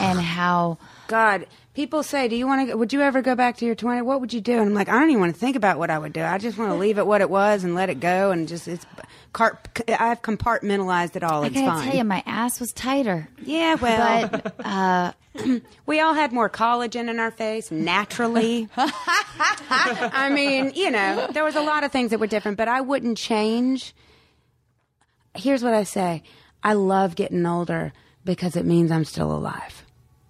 [0.00, 2.76] and how God, people say, "Do you want to?
[2.76, 4.02] Would you ever go back to your 20?
[4.02, 5.90] What would you do?" And I'm like, I don't even want to think about what
[5.90, 6.22] I would do.
[6.22, 8.68] I just want to leave it what it was and let it go, and just
[8.68, 8.86] it's.
[9.34, 11.42] I've compartmentalized it all.
[11.42, 11.86] I It's gotta fine.
[11.88, 13.28] tell you, my ass was tighter.
[13.42, 18.68] yeah, well, But we all had more collagen in our face naturally.
[18.76, 22.80] I mean, you know, there was a lot of things that were different, but I
[22.82, 23.94] wouldn't change.
[25.34, 26.22] Here's what I say:
[26.62, 27.92] I love getting older
[28.24, 29.81] because it means I'm still alive.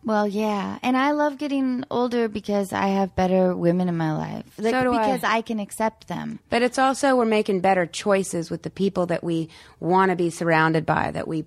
[0.04, 4.46] Well, yeah, and I love getting older because I have better women in my life.
[4.58, 4.98] Like, So do I.
[4.98, 5.42] because I.
[5.42, 6.40] can accept them.
[6.50, 10.30] But it's also we're making better choices with the people that we want to be
[10.30, 11.44] surrounded by, that we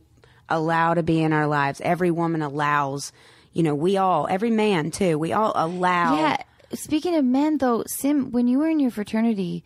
[0.48, 1.82] allow to be in our lives.
[1.82, 3.12] Every woman allows,
[3.52, 6.16] you know, we all, every man too, we all allow.
[6.16, 6.38] Yeah.
[6.74, 9.64] Speaking of men, though, Sim, when you were in your fraternity,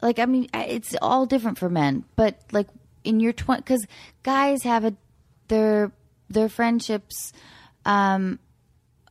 [0.00, 2.68] like I mean, it's all different for men, but like
[3.04, 3.86] in your twenty, because
[4.22, 4.94] guys have a
[5.48, 5.92] their
[6.28, 7.32] their friendships
[7.84, 8.38] um,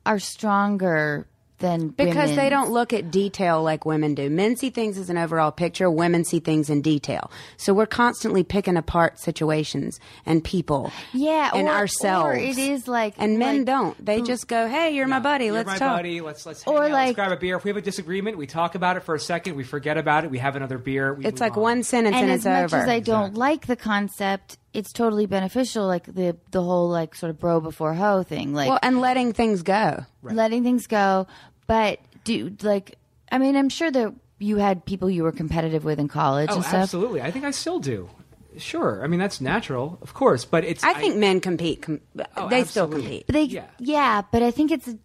[0.05, 1.27] are stronger
[1.59, 4.31] than Because they don't look at detail like women do.
[4.31, 7.29] Men see things as an overall picture, women see things in detail.
[7.57, 10.91] So we're constantly picking apart situations and people.
[11.13, 12.25] Yeah, and or- ourselves.
[12.25, 14.03] or it is like- And men like- don't.
[14.03, 15.97] They just go, hey, you're my buddy, You're let's my talk.
[15.97, 16.19] buddy.
[16.19, 17.57] Let's let's hang Or out, let's like- grab a beer.
[17.57, 19.55] If we have a disagreement, we talk about it for a second.
[19.55, 20.31] We forget about it.
[20.31, 21.13] We have another beer.
[21.13, 21.61] We It's like on.
[21.61, 22.81] one sentence and, and it's as much over.
[22.81, 25.85] as I don't like the concept, it's totally beneficial.
[25.87, 28.53] Like the the whole like sort of bro before hoe thing.
[28.53, 30.05] Like well, and letting things go.
[30.23, 31.27] letting things go.
[31.67, 32.97] But dude like
[33.31, 36.55] I mean, I'm sure that you had people you were competitive with in college Oh,
[36.55, 36.73] and stuff.
[36.75, 37.21] absolutely.
[37.21, 38.09] I think I still do.
[38.57, 39.01] Sure.
[39.03, 40.43] I mean, that's natural, of course.
[40.45, 40.83] But it's.
[40.83, 41.81] I think men compete.
[41.83, 42.01] Com-
[42.35, 43.25] Oh, they still compete.
[43.27, 43.65] But they Yeah.
[43.79, 44.23] yeah.
[44.31, 44.97] but I think it's a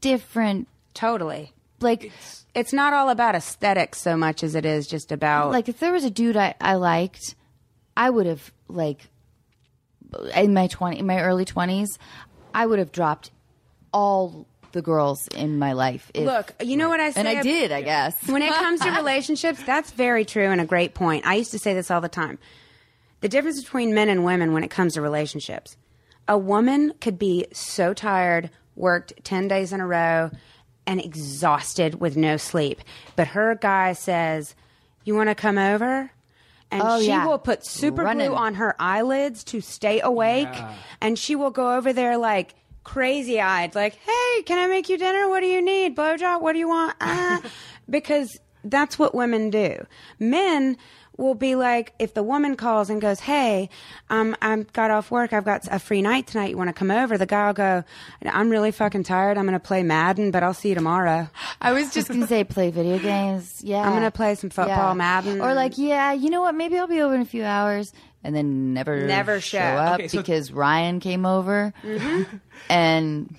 [0.00, 1.52] different Totally.
[1.80, 2.12] like
[2.54, 5.50] It's not all about aesthetics so much as it is just about.
[5.52, 7.34] like if there was a dude I, I liked,
[7.96, 9.08] I would have like
[10.34, 11.98] in my twenty in my early twenties,
[12.54, 13.30] I would have dropped
[13.92, 16.10] all the girls in my life.
[16.14, 17.20] if- Look, you know what I say?
[17.20, 18.16] and I ab- did, I guess.
[18.26, 21.26] when it comes to relationships, that's very true and a great point.
[21.26, 22.38] I used to say this all the time.
[23.20, 25.76] The difference between men and women when it comes to relationships.
[26.26, 30.30] A woman could be so tired, worked 10 days in a row,
[30.86, 32.80] and exhausted with no sleep.
[33.14, 34.54] But her guy says,
[35.04, 36.10] You want to come over?
[36.72, 37.26] And Oh, she yeah.
[37.26, 38.28] will put super Running.
[38.30, 40.48] glue on her eyelids to stay awake.
[41.00, 44.96] And she will go over there like crazy eyed, like, Hey, can I make you
[44.98, 45.28] dinner?
[45.28, 45.94] What do you need?
[45.94, 46.40] Blowjob?
[46.40, 46.96] What do you want?
[47.00, 47.40] Ah.
[47.90, 49.84] because that's what women do.
[50.18, 50.76] Men
[51.16, 53.68] will be like, if the woman calls and goes, "Hey,
[54.10, 55.32] um, I got off work.
[55.32, 56.50] I've got a free night tonight.
[56.50, 57.84] You want to come over?" The guy will go,
[58.24, 59.36] "I'm really fucking tired.
[59.38, 61.28] I'm going to play Madden, but I'll see you tomorrow."
[61.60, 63.62] I was just gonna say play video games.
[63.62, 65.40] Yeah, I'm gonna play some football, Madden.
[65.40, 66.54] or like yeah, you know what?
[66.54, 67.92] Maybe I'll be over in a few hours,
[68.24, 69.58] and then never Never show.
[69.58, 72.22] up Okay, so- because Ryan came over, Mm-hmm.
[72.68, 73.34] and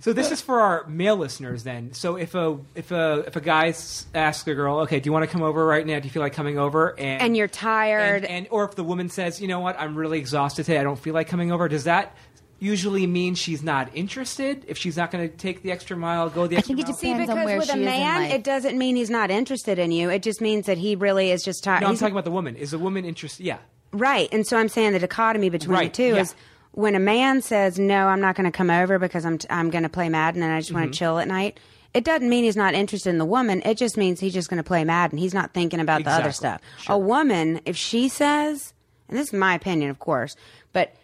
[0.00, 1.92] So this is for our male listeners then.
[1.92, 3.74] So if a if a if a guy
[4.14, 5.98] asks a girl, okay, do you want to come over right now?
[5.98, 6.98] Do you feel like coming over?
[6.98, 8.24] And And you're tired.
[8.24, 10.78] And, and or if the woman says, you know what, I'm really exhausted today.
[10.78, 11.68] I don't feel like coming over.
[11.68, 12.16] Does that
[12.58, 14.64] usually mean she's not interested?
[14.68, 16.92] If she's not going to take the extra mile, go the I extra think it
[16.92, 16.96] mile.
[16.98, 18.32] See, Depends on because where with a she is in man, life.
[18.34, 20.08] it doesn't mean he's not interested in you.
[20.10, 21.80] It just means that he really is just tired.
[21.80, 22.54] no, I'm He's- talking about the woman.
[22.56, 23.44] Is the woman interested?
[23.44, 23.58] Yeah.
[23.92, 24.28] Right.
[24.32, 26.20] And so I'm saying the dichotomy between Right, the two yeah.
[26.22, 26.34] is
[26.72, 29.82] when a man says, "No, I'm not going to come over because I'm I'm going
[29.82, 30.92] to play Madden and I just want Mm-hmm.
[30.92, 31.60] to chill at night."
[31.94, 33.60] It doesn't mean he's not interested in the woman.
[33.66, 35.18] It just means he's just going to play Madden.
[35.18, 36.62] He's not thinking about the other stuff.
[36.78, 36.96] Sure.
[36.96, 38.72] A woman, if she says,
[39.10, 40.34] and this is my opinion, of course,
[40.72, 40.94] but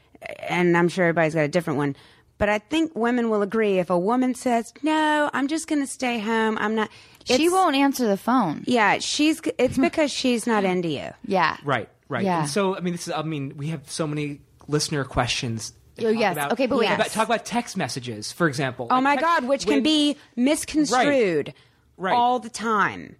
[0.48, 1.94] and I'm sure everybody's got a different one,
[2.38, 5.86] But I think women will agree if a woman says, "No, I'm just going to
[5.86, 6.56] stay home.
[6.58, 6.88] I'm not."
[7.24, 8.64] she won't answer the phone.
[8.66, 9.42] Yeah, she's.
[9.58, 11.10] It's because she's not into you.
[11.26, 11.58] Yeah.
[11.64, 12.24] Right, right.
[12.24, 12.40] Yeah.
[12.40, 13.14] And so, I mean, this is.
[13.14, 15.72] I mean, we have so many listener questions.
[16.00, 16.34] Oh, yes.
[16.36, 16.90] about- Okay, but wait.
[16.92, 18.86] about- talk about text messages, for example.
[18.90, 21.54] Oh Like my text- God, which when- can be misconstrued
[21.96, 22.14] Right.
[22.14, 23.16] all the time.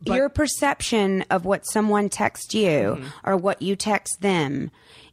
[0.00, 3.06] But- Your perception of what someone texts you Mm-hmm.
[3.28, 4.70] or what you text them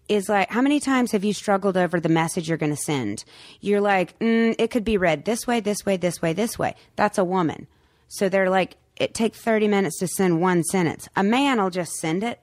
[0.10, 3.24] is like, how many times have you struggled over the message you're going to send?
[3.62, 6.76] You're like, mm, it could be read this way, this way, this way, this way.
[6.97, 7.67] That's a woman.
[8.10, 11.08] So they're like, it takes 30 minutes to send one sentence.
[11.15, 12.40] A man will just send it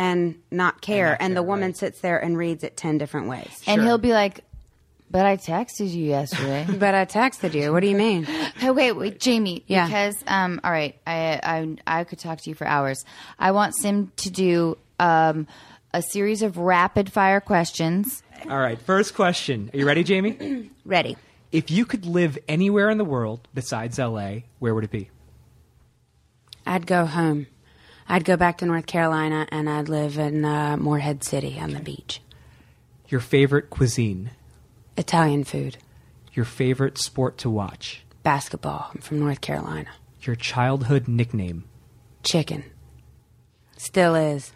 [0.00, 1.14] and not care.
[1.20, 1.76] And, the care, woman right.
[1.76, 3.62] sits there and reads it 10 different ways.
[3.66, 4.44] And he'll be like,
[5.10, 6.66] but I texted you yesterday.
[6.78, 7.70] But I texted you.
[7.72, 8.24] What do you mean?
[8.60, 9.64] Hey, wait, wait, Jaime.
[9.66, 9.86] Yeah.
[9.86, 11.40] Because, um, all right, I,
[11.86, 13.04] I, I could talk to you for hours.
[13.38, 15.46] I want Sim to do um,
[15.94, 18.22] a series of rapid fire questions.
[18.48, 19.70] All right, first question.
[19.72, 20.70] Are you ready, Jaime?
[20.84, 21.16] Ready.
[21.52, 25.10] if you could live anywhere in the world besides LA, where would it be?
[26.66, 27.46] I'd go home.
[28.10, 31.80] I'd go back to North Carolina and I'd live in uh, Morehead City on the
[31.80, 32.20] beach.
[33.08, 34.30] Your favorite cuisine?
[34.96, 35.78] Italian food,
[36.34, 38.02] Your favorite sport to watch?
[38.22, 38.90] basketball.
[38.92, 39.88] I'm from North Carolina.
[40.22, 41.64] Your childhood nickname?
[42.22, 42.64] Chicken.
[43.78, 44.52] Still is.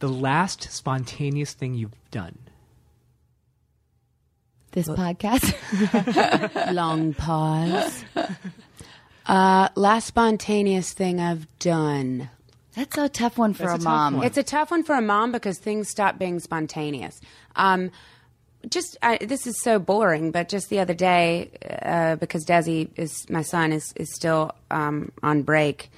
[0.00, 2.36] The last spontaneous thing you've done?
[4.72, 5.54] This podcast.
[6.74, 8.04] Long pause.
[9.26, 12.30] Uh, last spontaneous thing I've done.
[12.74, 14.16] That's a tough one for That's a a mom.
[14.18, 14.26] one.
[14.26, 17.20] It's a tough one for a mom because things stop being spontaneous.
[17.56, 17.90] Um,
[18.68, 21.50] just I, this is so boring, but just the other day,
[21.82, 25.90] uh, because Dezi is my son is is still um, on break.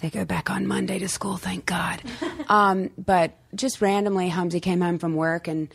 [0.00, 2.02] They go back on Monday to school, thank God.
[2.48, 5.68] um, but just randomly, Hamzi came home from work and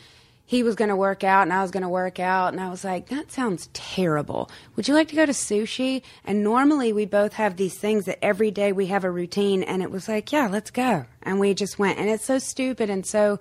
[0.50, 2.52] he was going to work out and I was going to work out.
[2.52, 4.50] And I was like, that sounds terrible.
[4.74, 6.02] Would you like to go to sushi?
[6.24, 9.62] And normally we both have these things that every day we have a routine.
[9.62, 11.06] And it was like, yeah, let's go.
[11.22, 12.00] And we just went.
[12.00, 13.38] And it's so stupid and so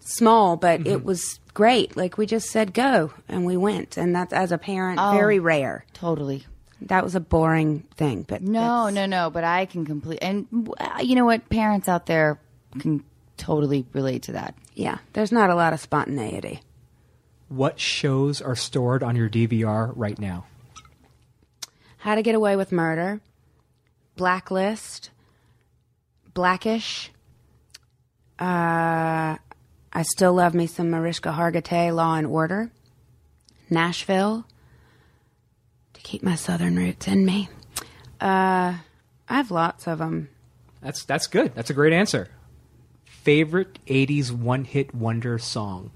[0.00, 1.96] small, but it was great.
[1.96, 3.96] Like we just said go and we went.
[3.96, 5.86] And that's as a parent, very rare.
[5.94, 6.44] totally.
[6.82, 9.30] That was a boring thing, but No, no, no.
[9.30, 10.18] But I can complete.
[10.20, 11.48] And uh, you know what?
[11.48, 12.38] Parents out there
[12.78, 13.04] can
[13.42, 14.54] totally relate to that.
[14.74, 16.60] yeah, there's not a lot of spontaneity.
[17.48, 20.46] What shows are stored on your DVR right now?
[21.98, 23.20] How to Get Away with Murder,
[24.16, 25.10] Blacklist,
[26.34, 27.10] Blackish.
[28.38, 29.36] Uh,
[29.92, 32.70] I still love me some Mariska Hargitay, Law and Order,
[33.68, 34.46] Nashville,
[35.94, 37.48] to keep my Southern roots in me.
[38.20, 38.78] Uh,
[39.28, 40.28] I have lots of them.
[40.80, 41.54] That's that's good.
[41.54, 42.28] That's a great answer.
[43.22, 45.90] Favorite '80s one-hit wonder song?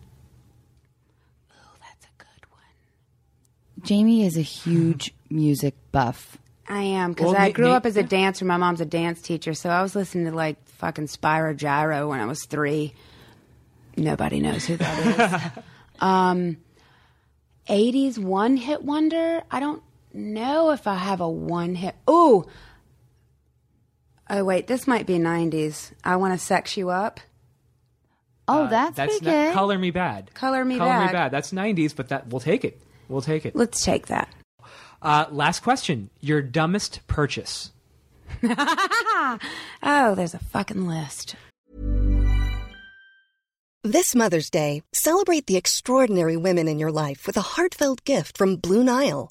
[1.51, 3.89] Oh, that's a good one.
[3.89, 6.39] Jaime is a huge music buff.
[6.69, 8.45] I am because Well, I grew na- up as a dancer.
[8.45, 12.21] My mom's a dance teacher, so I was listening to like fucking Spyro Gyra when
[12.21, 12.95] I was three.
[13.97, 15.63] Nobody knows who that is.
[16.01, 16.59] um,
[17.69, 19.43] 80s one hit wonder.
[19.51, 21.95] I don't know if I have a one hit.
[22.09, 22.47] Ooh.
[24.29, 25.93] Oh wait, this might be 90s.
[26.05, 27.21] I want to sex you up.
[28.49, 29.55] Oh, that's, That's pretty not- good.
[29.55, 30.33] Color Me Badd.
[30.35, 31.13] Color Me Color Me Bad.
[31.13, 31.31] Bad.
[31.33, 32.81] That's '90s, but that we'll take it.
[33.09, 33.57] We'll take it.
[33.57, 34.29] Let's take that.
[35.03, 36.11] Uh, last question.
[36.21, 37.73] Your dumbest purchase?
[39.83, 41.35] Oh, there's a fucking list.
[43.83, 48.57] This Mother's Day, celebrate the extraordinary women in your life with a heartfelt gift from
[48.57, 49.31] Blue Nile.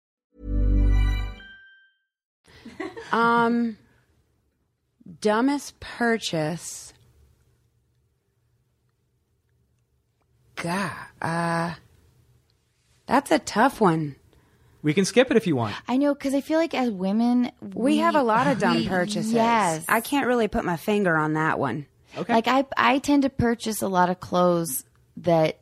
[3.11, 3.77] Um,
[5.19, 6.93] dumbest purchase.
[10.55, 10.91] God,
[11.21, 11.73] uh,
[13.07, 14.15] that's a tough one.
[14.83, 15.75] We can skip it if you want.
[15.87, 18.87] I know because I feel like as women, We have a lot of dumb we-
[18.87, 19.31] purchases.
[19.33, 21.85] Yes, I can't really put my finger on that one.
[22.17, 22.33] Okay.
[22.33, 24.83] Like I, I tend to purchase a lot of clothes
[25.17, 25.60] that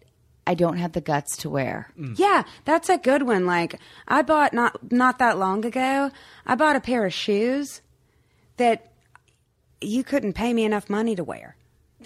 [0.50, 1.92] I don't have the guts to wear.
[1.96, 2.18] Mm.
[2.18, 3.46] Yeah, that's a good one.
[3.46, 6.10] Like I bought not not that long ago,
[6.44, 7.82] I bought a pair of shoes
[8.58, 8.92] that
[9.80, 11.56] you couldn't pay me enough money to wear.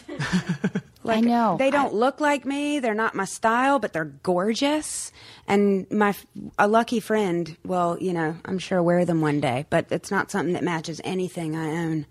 [1.05, 1.55] I know.
[1.57, 2.79] They don't look like me.
[2.79, 5.13] They're not my style, but they're gorgeous.
[5.47, 6.13] And my
[6.59, 10.31] a lucky friend will, you know, I'm sure wear them one day, but it's not
[10.31, 12.05] something that matches anything I own.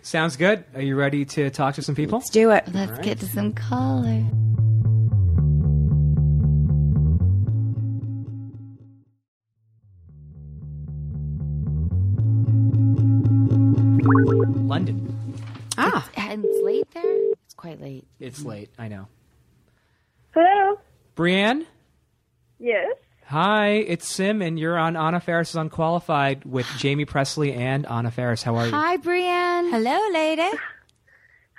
[0.00, 0.64] Sounds good.
[0.74, 2.20] Are you ready to talk to some people?
[2.20, 2.64] Let's do it.
[2.72, 4.24] Let's get to some color.
[14.02, 15.34] London.
[15.76, 17.32] Ah, And it's late there.
[17.44, 18.06] It's quite late.
[18.20, 18.70] It's late.
[18.78, 19.08] I know.
[20.34, 20.78] Hello.
[21.14, 21.66] Brienne.
[22.58, 22.96] Yes.
[23.26, 28.10] Hi, it's Sim, and you're on Anna Faris is Unqualified with Jaime Pressly and Anna
[28.10, 28.42] Faris.
[28.42, 28.72] How are you?
[28.72, 29.70] Hi, Brienne.
[29.70, 30.42] hello, lady.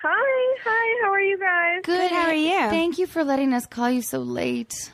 [0.01, 0.55] Hi.
[0.63, 1.03] Hi.
[1.03, 1.81] How are you guys?
[1.83, 2.11] Good.
[2.11, 2.69] how are you?
[2.69, 4.91] Thank you for letting us call you so late.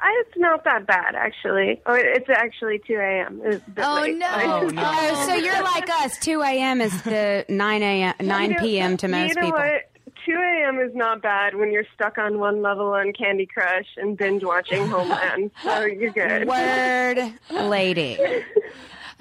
[0.00, 1.80] I, it's not that bad, actually.
[1.86, 3.40] Oh, it's actually 2 a.m.
[3.44, 4.72] It's a bit oh, oh no!
[4.84, 6.16] Oh, so you're like us.
[6.18, 6.80] 2 a.m.
[6.80, 8.14] is the 9 a.m.
[8.20, 8.96] 9 p.m.
[8.98, 9.58] to most you know people.
[9.58, 9.90] What?
[10.26, 10.78] 2 a.m.
[10.78, 14.86] is not bad when you're stuck on one level on Candy Crush and binge watching
[14.88, 15.50] Homeland.
[15.62, 16.46] So you're good.
[16.46, 18.18] Word, lady.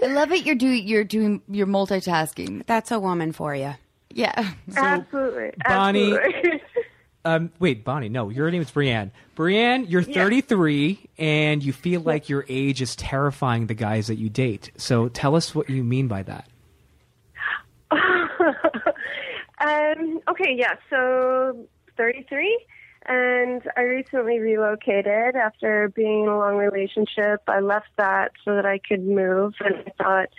[0.02, 0.46] I love it.
[0.46, 0.88] You're doing.
[0.88, 1.42] You're doing.
[1.50, 2.66] You're multitasking.
[2.68, 3.74] That's a woman for you.
[4.12, 4.52] Yeah.
[4.76, 5.52] Absolutely.
[5.66, 6.62] Bonnie- Absolutely.
[7.28, 8.08] Um, wait, Bonnie.
[8.08, 9.12] No, your name is Brienne.
[9.36, 14.30] Brienne, you're 33, and you feel like your age is terrifying the guys that you
[14.30, 14.72] date.
[14.78, 16.48] So tell us what you mean by that.
[17.92, 21.68] um, okay, yeah, so
[21.98, 22.66] 33,
[23.08, 27.42] and I recently relocated after being in a long relationship.
[27.50, 30.30] I left that so that I could move, and I thought,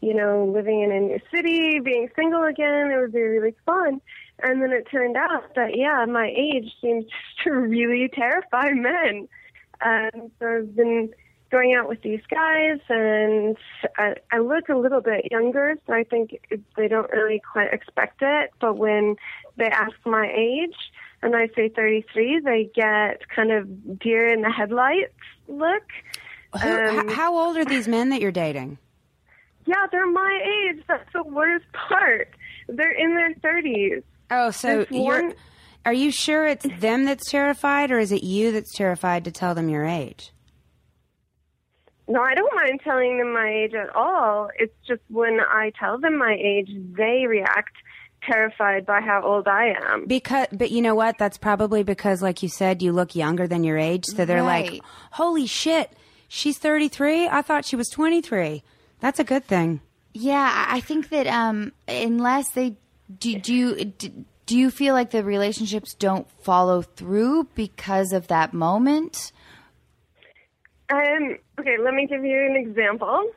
[0.00, 4.00] you know, living in a new city, being single again, it would be really fun.
[4.42, 7.04] And then it turned out that, yeah, my age seems
[7.44, 9.28] to really terrify men.
[9.80, 11.10] And so I've been
[11.50, 13.56] going out with these guys, and
[13.98, 17.72] I, I look a little bit younger, so I think it, they don't really quite
[17.72, 18.50] expect it.
[18.60, 19.16] But when
[19.56, 20.74] they ask my age,
[21.22, 25.12] and I say 33, they get kind of deer in the headlights
[25.48, 25.84] look.
[26.62, 28.78] Who, Um, h- how old are these men that you're dating?
[29.66, 30.82] Yeah, they're my age.
[30.88, 32.28] That's the worst part.
[32.68, 34.02] They're in their 30s.
[34.30, 35.22] Oh, so There's you're.
[35.22, 35.34] one-
[35.84, 39.54] Are you sure it's them that's terrified, or is it you that's terrified to tell
[39.54, 40.32] them your age?
[42.08, 44.48] No, I don't mind telling them my age at all.
[44.58, 47.72] It's just when I tell them my age, they react
[48.22, 50.06] terrified by how old I am.
[50.06, 51.18] Because, but you know what?
[51.18, 54.04] That's probably because, like you said, you look younger than your age.
[54.06, 54.80] So they're like,
[55.12, 55.92] "Holy shit,
[56.28, 57.28] she's 33.
[57.28, 58.62] I thought she was 23."
[59.00, 59.80] That's a good thing.
[60.14, 62.76] Yeah, I I think that um, unless they
[63.18, 68.28] do, do you do, do you feel like the relationships don't follow through because of
[68.28, 69.32] that moment?
[70.88, 73.28] Um, okay, let me give you an example.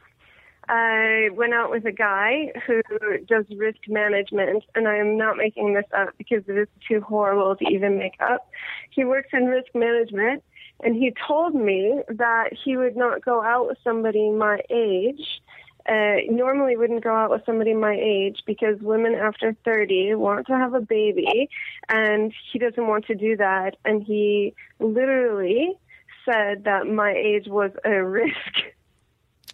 [0.67, 2.81] I went out with a guy who
[3.27, 7.55] does risk management, and I am not making this up because it is too horrible
[7.55, 8.47] to even make up.
[8.91, 10.43] He works in risk management,
[10.81, 15.41] and he told me that he would not go out with somebody my age.
[15.89, 20.53] Uh, normally wouldn't go out with somebody my age because women after 30 want to
[20.53, 21.49] have a baby,
[21.87, 23.75] and he doesn't want to do that.
[23.85, 25.79] And he literally
[26.25, 28.35] said that my age was a risk.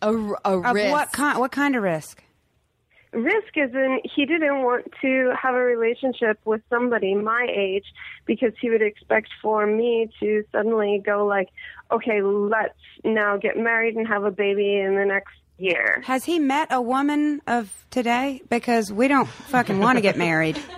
[0.01, 0.91] A, a Of risk.
[0.91, 1.39] what kind?
[1.39, 2.21] What kind of risk?
[3.15, 7.85] risk is in he didn't want to have a relationship with somebody my age
[8.25, 11.47] because he would expect for me to suddenly go like
[11.91, 12.73] okay let's
[13.05, 16.81] now get married and have a baby in the next year Has he met a
[16.81, 18.41] woman of today?
[18.49, 20.59] Because we don't fucking want to get married.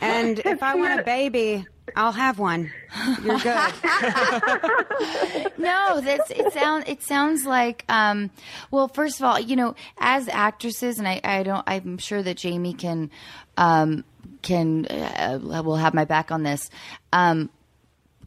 [0.00, 1.64] And if I want a baby,
[1.96, 2.70] I'll have one.
[3.22, 3.72] You're good.
[5.58, 6.52] No, that's it.
[6.52, 7.86] Sounds it sounds like.
[7.88, 8.30] Um,
[8.70, 11.64] well, first of all, you know, as actresses, and I, I don't.
[11.66, 13.10] I'm sure that Jaime can
[13.56, 14.04] um,
[14.42, 16.68] can uh, will have my back on this.
[17.14, 17.48] Um,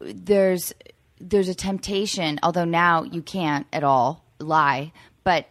[0.00, 0.74] there's
[1.20, 4.92] there's a temptation, although now you can't at all lie,
[5.28, 5.46] but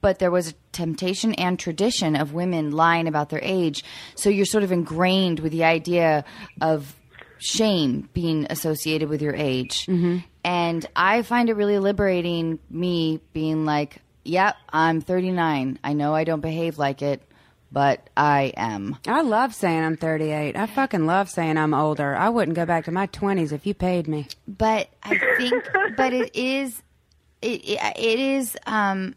[0.00, 3.82] but there was a temptation and tradition of women lying about their age.
[4.14, 6.24] So you're sort of ingrained with the idea
[6.60, 6.94] of
[7.38, 9.86] shame being associated with your age.
[9.86, 10.18] Mm-hmm.
[10.44, 15.80] And I find it really liberating, me being like, yep, I'm 39.
[15.82, 17.22] I know I don't behave like it,
[17.72, 18.98] but I am.
[19.06, 20.56] I love saying I'm 38.
[20.56, 22.14] I fucking love saying I'm older.
[22.14, 24.26] I wouldn't go back to my 20s if you paid me.
[24.46, 26.82] But I think, but it is,
[27.42, 29.14] it, it, is um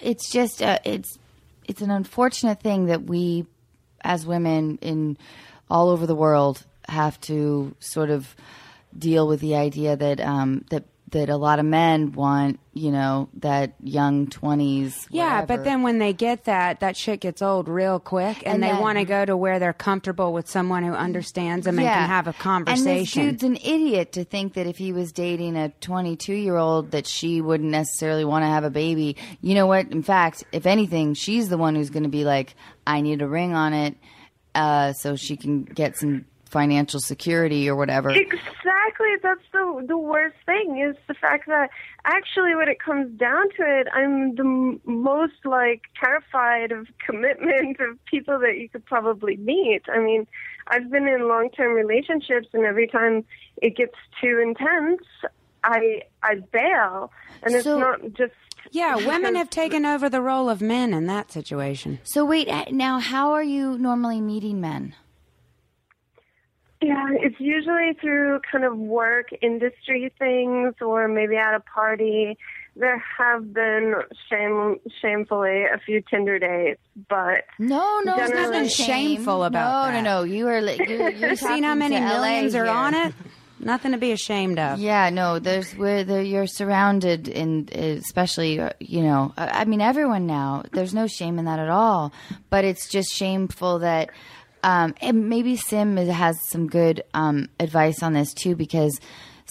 [0.00, 1.18] it's just uh, it's
[1.64, 3.46] it's an unfortunate thing that we
[4.02, 5.18] as women in
[5.68, 8.34] all over the world have to sort of
[8.96, 13.28] deal with the idea that um that that a lot of men want you know
[13.34, 17.98] that young 20s Yeah, but then when they get that, that shit gets old real
[17.98, 21.64] quick, and, And they want to go to where they're comfortable with someone who understands
[21.64, 22.88] them and can have a conversation.
[22.88, 26.56] And this dude's an idiot to think that if he was dating a 22 year
[26.56, 29.16] old, that she wouldn't necessarily want to have a baby.
[29.40, 29.90] You know what?
[29.90, 32.54] In fact, if anything, she's the one who's going to be like,
[32.86, 33.96] I need a ring on it,
[34.54, 38.10] uh, so she can get some financial security or whatever.
[38.10, 39.12] Exactly.
[39.22, 41.70] That's the the worst thing is the fact that
[42.04, 47.78] actually, when it comes down to it, I'm the m- most like terrified of commitment
[47.80, 49.82] of people that you could probably meet.
[49.92, 50.26] I mean,
[50.68, 53.24] I've been in long term relationships, and every time
[53.62, 55.02] it gets too intense,
[55.64, 58.32] I I bail, and it's So- not just
[58.72, 62.00] yeah, women have taken over the role of men in that situation.
[62.02, 64.94] So wait, uh, now how are you normally meeting men?
[66.82, 72.36] Yeah, it's usually through kind of work industry things or maybe at a party.
[72.78, 73.94] There have been
[74.28, 79.92] shame, shamefully a few Tinder dates, but No, no, there's nothing Nothing shameful about no,
[79.92, 80.02] that.
[80.02, 80.60] No, no, You are.
[80.60, 82.72] li- You're, you're seen how many to LA millions are here.
[82.74, 83.14] on it?
[83.58, 84.78] Nothing to be ashamed of.
[84.78, 89.80] Yeah, no, there's where the, you're surrounded in, especially uh, you know, I I mean
[89.80, 90.62] everyone now.
[90.72, 92.12] There's no shame in that at all,
[92.50, 94.10] but it's just shameful that,
[94.66, 98.98] um, and maybe Sim is- has some good um, advice on this too because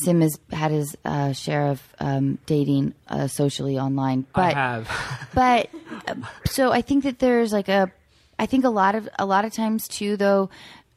[0.04, 4.26] Sim has had his uh, share of um, dating uh, socially online.
[4.36, 5.30] But I have.
[5.34, 5.70] but
[6.06, 6.16] uh,
[6.48, 7.90] so I think that there's like a,
[8.38, 10.50] I think a lot of a lot of times too though,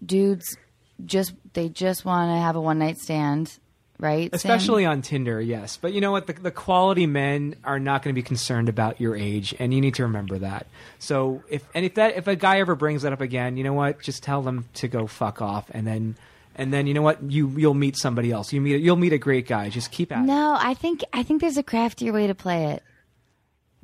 [0.05, 0.57] dudes
[1.05, 3.57] just they just want to have a one night stand,
[3.99, 4.31] right?
[4.31, 4.37] Sam?
[4.37, 5.77] Especially on Tinder, yes.
[5.77, 6.27] But you know what?
[6.27, 9.81] The, the quality men are not going to be concerned about your age, and you
[9.81, 10.67] need to remember that.
[10.99, 13.75] So if and if that if a guy ever brings that up again, you know
[13.75, 14.01] what?
[14.01, 16.17] Just tell them to go fuck off, and then
[16.55, 17.23] and then you know what?
[17.23, 18.53] You you'll meet somebody else.
[18.53, 19.69] You meet you'll meet a great guy.
[19.69, 20.27] Just keep at it.
[20.27, 22.83] No, I think I think there's a craftier way to play it.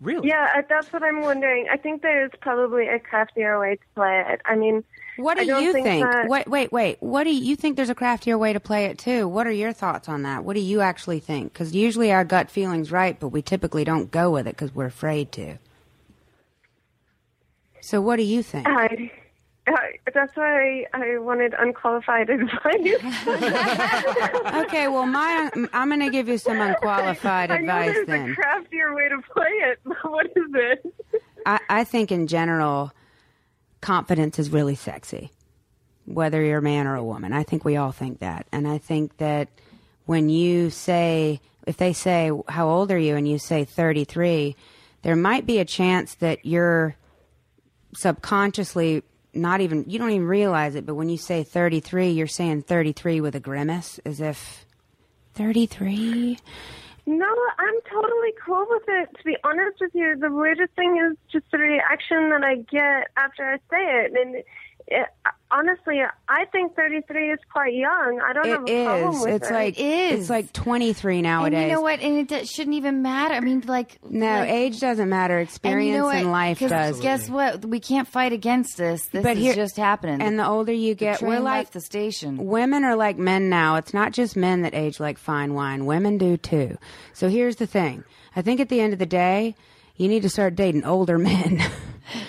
[0.00, 0.28] Really?
[0.28, 1.68] yeah, uh, that's what I'm wondering.
[1.70, 4.40] I think there's probably a craftier way to play it.
[4.44, 4.82] I mean,
[5.16, 6.04] What do you think think?
[6.10, 6.96] that- Wait, wait, wait.
[7.00, 7.76] What do you, think?
[7.76, 9.28] There's a craftier way to play it too.
[9.28, 10.44] What are your thoughts on that?
[10.44, 11.52] What do you actually think?
[11.52, 14.86] Because usually our gut feeling's right, but we typically don't go with it because we're
[14.86, 15.58] afraid to.
[17.80, 18.66] So what do you think?
[18.66, 19.10] I,
[19.66, 19.74] I,
[20.12, 23.00] that's why I wanted unqualified advice.
[24.66, 28.30] Okay, well, my I'm going to give you some unqualified I know advice there's then.
[28.30, 29.78] a craftier way to play it.
[30.02, 30.94] what is it?
[31.46, 32.92] I, I think in general,
[33.84, 35.30] confidence is really sexy,
[36.06, 37.34] whether you're a man or a woman.
[37.34, 38.46] I think we all think that.
[38.50, 39.48] And I think that
[40.06, 43.14] when you say, if they say, How old are you?
[43.14, 44.56] and you say 33,
[45.02, 46.96] there might be a chance that you're
[47.94, 49.02] subconsciously
[49.34, 53.20] not even, you don't even realize it, but when you say 33, you're saying 33
[53.20, 54.64] with a grimace, as if
[55.34, 56.38] 33?
[57.06, 57.26] No,
[57.58, 59.10] I'm totally cool with it.
[59.18, 63.08] To be honest with you, the weirdest thing is just the reaction that I get
[63.16, 64.12] after I say it.
[64.14, 64.42] And
[64.86, 65.08] it,
[65.54, 68.20] honestly, I think 33 is quite young.
[68.26, 69.20] I don't have It a problem is.
[69.24, 69.54] with It's it.
[69.54, 69.82] like, It
[70.14, 70.20] is.
[70.22, 71.58] it's like 23 nowadays.
[71.58, 72.00] And you know what?
[72.00, 73.34] And it d- shouldn't even matter.
[73.34, 75.38] I mean, like No, like, age doesn't matter.
[75.38, 76.16] and Experience you know what?
[76.16, 77.00] in life 'Cause does.
[77.00, 77.64] Guess what?
[77.64, 79.06] We can't fight against this.
[79.06, 80.20] This But is here- just happening.
[80.20, 82.36] And the older you get, we're like the station.
[82.46, 83.76] women are like men now.
[83.76, 85.86] It's not just men that age like fine wine.
[85.86, 86.76] Women do too.
[87.12, 88.04] So here's the thing.
[88.36, 89.54] I think at the end of the day,
[89.96, 91.62] you need to start dating older men.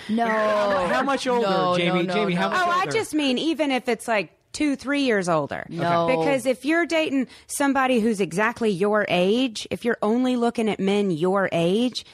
[0.08, 0.26] No.
[0.26, 1.86] How much older, No, Jaime?
[1.86, 2.56] no, no, Jaime, how no.
[2.56, 2.88] much oh, older?
[2.88, 5.66] I just mean even if it's like two, three years older.
[5.68, 6.06] No.
[6.06, 11.10] Because if you're dating somebody who's exactly your age, if you're only looking at men
[11.10, 12.06] your age,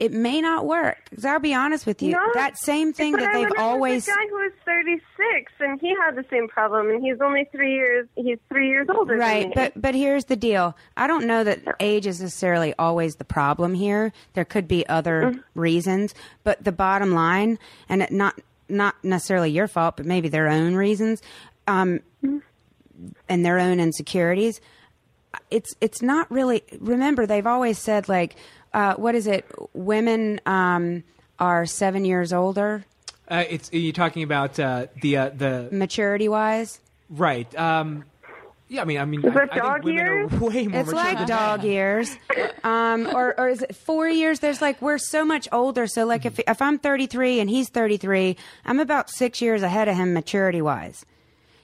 [0.00, 0.96] it may not work.
[1.10, 4.06] Because I'll be honest with you, No, that same thing that I they've always.
[4.06, 7.74] The guy who was 36, and he had the same problem, and he's only three
[7.74, 8.08] years.
[8.16, 9.16] He's three years older.
[9.16, 9.54] Right, than me.
[9.54, 10.74] but but here's the deal.
[10.96, 14.12] I don't know that age is necessarily always the problem here.
[14.32, 18.40] There could be other reasons, but the bottom line, and it not
[18.70, 21.20] not necessarily your fault, but maybe their own reasons,
[21.66, 22.00] um,
[23.28, 24.62] and their own insecurities.
[25.50, 26.62] It's it's not really.
[26.80, 28.34] Remember, they've always said like,
[28.72, 29.44] uh, what is it?
[29.74, 31.02] Women um,
[31.38, 32.84] are seven years older,
[33.28, 36.80] Uh, it's you're talking about uh, the uh, the maturity wise.
[37.08, 37.48] right.
[37.58, 38.04] Um,
[38.68, 40.32] yeah, I mean, I mean, Is I, that I think dog women years?
[40.32, 42.16] are way more It's like than dog years,
[42.62, 44.38] um, or or is it four years?
[44.38, 45.88] There's like we're so much older.
[45.88, 49.96] So like if if I'm 33 and he's 33, I'm about six years ahead of
[49.96, 51.04] him maturity wise.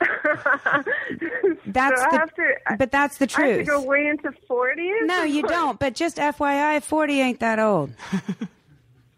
[1.66, 3.66] That's so the, to, but that's the I have to truth.
[3.66, 5.07] go way into 40s?
[5.07, 5.78] No, you don't.
[5.78, 7.92] But just FYI, 40 ain't that old.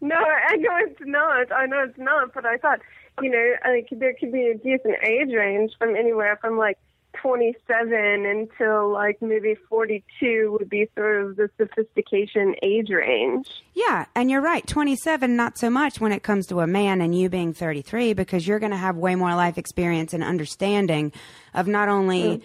[0.01, 1.51] No, I know it's not.
[1.51, 2.79] I know it's not, but I thought,
[3.21, 6.79] you know, like there could be a decent age range from anywhere from like
[7.21, 13.49] 27 until like maybe 42 would be sort of the sophistication age range.
[13.75, 14.67] Yeah, and you're right.
[14.67, 18.47] 27, not so much when it comes to a man and you being 33, because
[18.47, 21.13] you're going to have way more life experience and understanding
[21.55, 22.43] of not only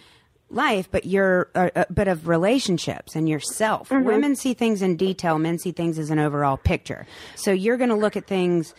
[0.49, 3.89] life, but your, uh, uh, but of relationships and yourself.
[3.91, 7.05] Women see things in detail, men see things as an overall picture.
[7.35, 8.73] So you're going to look at things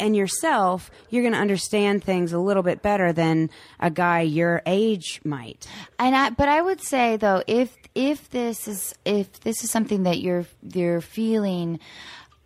[0.00, 4.62] and yourself, you're going to understand things a little bit better than a guy your
[4.66, 5.66] age might.
[5.98, 10.04] And I, but I would say though, if if this is if this is something
[10.04, 11.80] that you're you're feeling,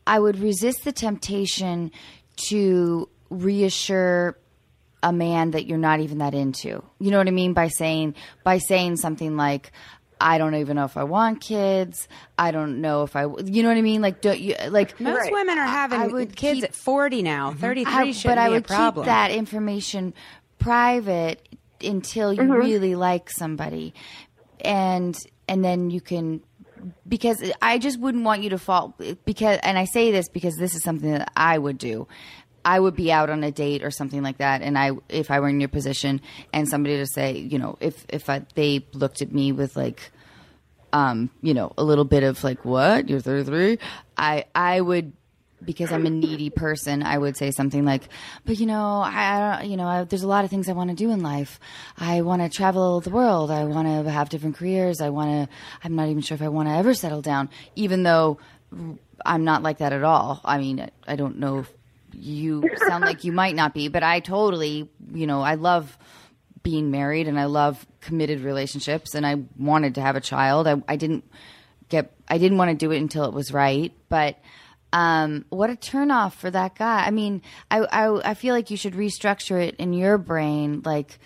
[0.06, 1.92] I would resist the temptation
[2.48, 4.36] to reassure
[5.02, 6.82] a man that you're not even that into.
[6.98, 9.72] You know what I mean by saying by saying something like.
[10.20, 12.08] I don't even know if I want kids.
[12.38, 14.00] I don't know if I, you know what I mean.
[14.00, 15.32] Like, don't you like Most Right.
[15.32, 17.52] women are having I would kids keep- at 40 now.
[17.52, 19.04] 33 I- shouldn't but I would a problem.
[19.04, 20.14] keep that information
[20.58, 21.46] private
[21.82, 22.52] until you Mm-hmm.
[22.52, 23.92] really like somebody,
[24.60, 25.16] and
[25.48, 26.40] and then you can
[27.08, 28.94] because I just wouldn't want you to fall
[29.24, 32.06] because and I say this because this is something that I would do.
[32.64, 35.40] I would be out on a date or something like that, and I if I
[35.40, 36.20] were in your position
[36.52, 40.10] and somebody to say, you know, if if I, they looked at me with like
[40.94, 43.08] um, you know, a little bit of like, what?
[43.08, 43.78] You're 33?
[44.16, 45.12] I, I would,
[45.62, 48.04] because I'm a needy person, I would say something like,
[48.44, 50.72] but you know, I, I don't, you know, I, there's a lot of things I
[50.72, 51.58] want to do in life.
[51.98, 53.50] I want to travel the world.
[53.50, 55.00] I want to have different careers.
[55.00, 58.04] I want to, I'm not even sure if I want to ever settle down, even
[58.04, 58.38] though
[59.26, 60.40] I'm not like that at all.
[60.44, 61.66] I mean, I, I don't know
[62.14, 65.96] you sound like you might not be, but I totally, you know, I love
[66.62, 70.66] being married and I love committed relationships and I wanted to have a child.
[70.66, 71.24] I, I didn't
[71.88, 74.38] get I didn't want to do it until it was right, but
[74.92, 77.04] um, what a turnoff for that guy.
[77.04, 80.82] I mean, I, I I feel like you should restructure it in your brain.
[80.84, 81.18] Like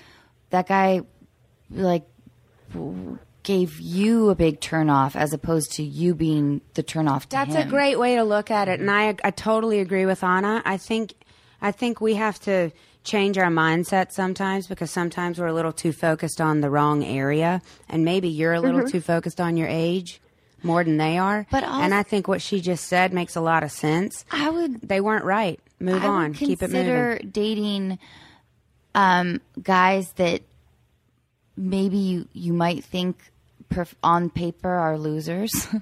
[0.51, 1.03] that guy,
[1.71, 2.07] like
[3.49, 7.67] gave you a big turnoff as opposed to you being the turnoff to That's him.
[7.67, 10.61] a great way to look at it, and I I totally agree with Anna.
[10.67, 11.15] I think
[11.63, 12.71] I think we have to
[13.05, 17.63] change our mindset sometimes because sometimes we're a little too focused on the wrong area,
[17.89, 20.21] and maybe you're a little too focused on your age
[20.63, 21.47] more than they are.
[21.51, 24.25] But also- and I think what she just said makes a lot of sense.
[24.31, 25.59] I would They weren't right.
[25.81, 26.35] Move I on.
[26.35, 26.85] Keep it moving.
[26.87, 27.99] consider dating
[28.95, 30.43] um, guys that
[31.57, 33.17] maybe you, you might think
[33.71, 35.51] perf- on paper are losers.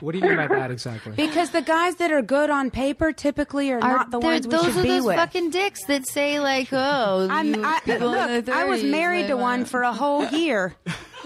[0.00, 1.12] What do you mean by that exactly?
[1.14, 4.58] Because the guys that are good on paper typically are, Are- not the ones we
[4.58, 5.16] should are be those with.
[5.16, 8.82] fucking dicks that say like, "Oh, I'm, you I, people in look, their I was
[8.82, 10.74] married to one uh, for a whole year.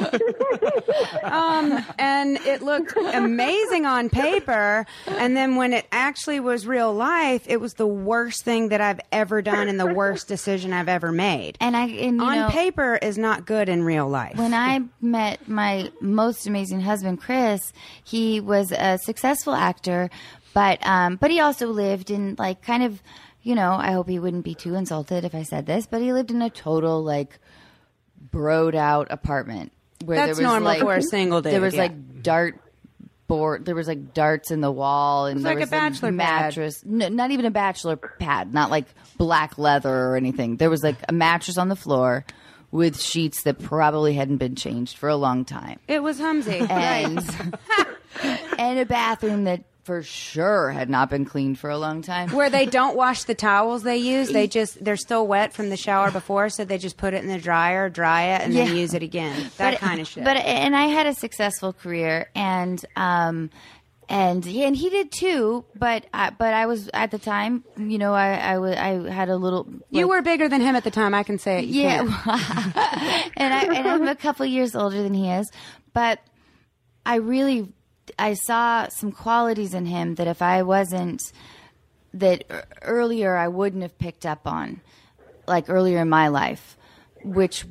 [1.22, 4.86] um, and it looked amazing on paper.
[5.06, 9.00] And then when it actually was real life, it was the worst thing that I've
[9.12, 11.56] ever done and the worst decision I've ever made.
[11.60, 14.36] And I and you on know, paper is not good in real life.
[14.36, 17.72] when I met my most amazing husband, Chris,
[18.02, 20.10] he was a successful actor,
[20.54, 23.02] but um, but he also lived in like kind of,
[23.42, 26.12] you know, I hope he wouldn't be too insulted if I said this, but he
[26.12, 27.38] lived in a total like
[28.32, 29.72] broed out apartment
[30.04, 31.82] where That's there was normal like for a single dude, There was yeah.
[31.82, 32.58] like dart
[33.26, 33.64] board.
[33.64, 36.16] There was like darts in the wall, and was there like a bachelor pad.
[36.16, 36.82] mattress.
[36.84, 38.52] No, not even a bachelor pad.
[38.52, 38.86] Not like
[39.16, 40.56] black leather or anything.
[40.56, 42.24] There was like a mattress on the floor
[42.72, 46.68] with sheets that probably hadn't been changed for a long time, it was Hamzi.
[46.70, 47.18] and
[48.58, 52.30] and a bathroom that for sure had not been cleaned for a long time.
[52.30, 55.76] Where they don't wash the towels they use, they just they're still wet from the
[55.76, 58.94] shower before, so they just put it in the dryer, dry it, and then use
[58.94, 59.50] it again.
[59.56, 60.24] That kind of shit.
[60.24, 63.50] But and I had a successful career, and um,
[64.08, 65.64] and yeah, and he did too.
[65.74, 69.28] But I, but I was at the time, you know, I I, wa- I had
[69.28, 69.66] a little.
[69.90, 71.14] you were bigger than him at the time.
[71.14, 71.66] I can say it.
[71.66, 72.00] You yeah,
[73.36, 75.50] and I and I'm a couple years older than he is,
[75.92, 76.18] but
[77.06, 77.72] I really
[78.18, 81.32] I saw some qualities in him that if I wasn't
[82.14, 82.44] that
[82.82, 84.80] earlier I wouldn't have picked up on,
[85.46, 86.76] like earlier in my life,
[87.22, 87.64] which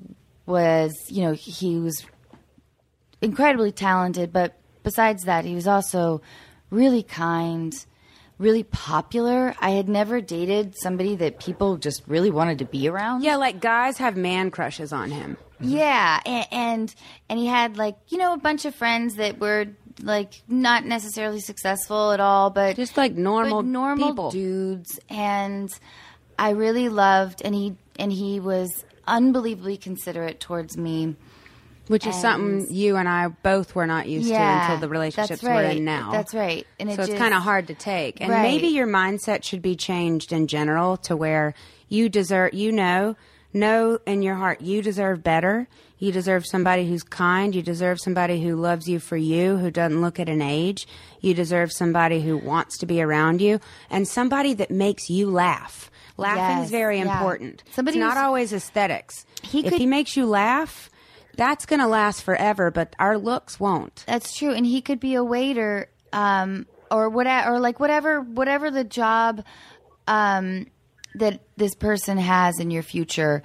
[0.45, 2.05] was you know he was
[3.21, 6.21] incredibly talented, but besides that, he was also
[6.69, 7.73] really kind,
[8.37, 9.55] really popular.
[9.59, 13.23] I had never dated somebody that people just really wanted to be around.
[13.23, 15.37] Yeah, like guys have man crushes on him.
[15.61, 16.95] Yeah, and, and
[17.27, 19.67] and he had like you know a bunch of friends that were
[20.01, 24.31] like not necessarily successful at all, but Just like normal normal people.
[24.31, 24.99] dudes.
[25.09, 25.69] And
[26.37, 31.15] I really loved, and he and he was unbelievably considerate towards me.
[31.87, 35.41] Which is And- something you and I both were not used to until the relationships
[35.43, 35.55] right.
[35.65, 36.11] we're in now.
[36.11, 36.67] That's right.
[36.79, 38.21] And it so it's kind of hard to take.
[38.21, 38.43] And Right.
[38.43, 41.55] maybe your mindset should be changed in general to where
[41.87, 43.15] you deserve, you know,
[43.53, 45.67] know in your heart you deserve better.
[45.97, 47.53] You deserve somebody who's kind.
[47.53, 50.87] You deserve somebody who loves you for you, who doesn't look at an age.
[51.19, 55.91] You deserve somebody who wants to be around you and somebody that makes you laugh.
[56.15, 57.13] Laughing Yes, is very yeah.
[57.19, 57.63] important.
[57.71, 59.25] Somebody it's not always aesthetics.
[59.41, 60.89] He if could- he makes you laugh,
[61.35, 64.03] that's going to last forever, but our looks won't.
[64.07, 68.69] That's true, and he could be a waiter, um, or whatever, or like whatever, whatever
[68.69, 69.43] the job
[70.07, 70.67] um,
[71.15, 73.41] that this person has in your future.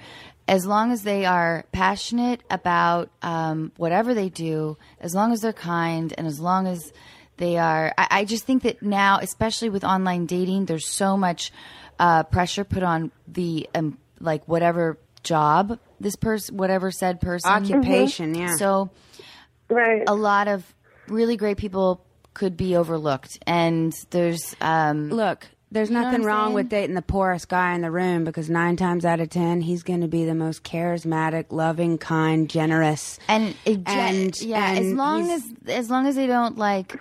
[0.47, 5.53] As long as they are passionate about um, whatever they do, as long as they're
[5.53, 6.93] kind, and as long as
[7.37, 11.51] they are, I, I just think that now, especially with online dating, there's so much
[11.99, 18.35] uh, pressure put on the um, like whatever job this person, whatever said person, Occupation,
[18.35, 18.55] yeah.
[18.57, 18.91] So
[19.69, 20.03] Right.
[20.07, 20.63] a lot of
[21.07, 26.53] really great people could be overlooked and there's um Look, there's know nothing wrong saying?
[26.55, 29.83] with dating the poorest guy in the room because nine times out of ten, he's
[29.83, 33.19] going to be the most charismatic, loving, kind, generous.
[33.27, 36.95] and, it, And- yeah as long as as long as they don't like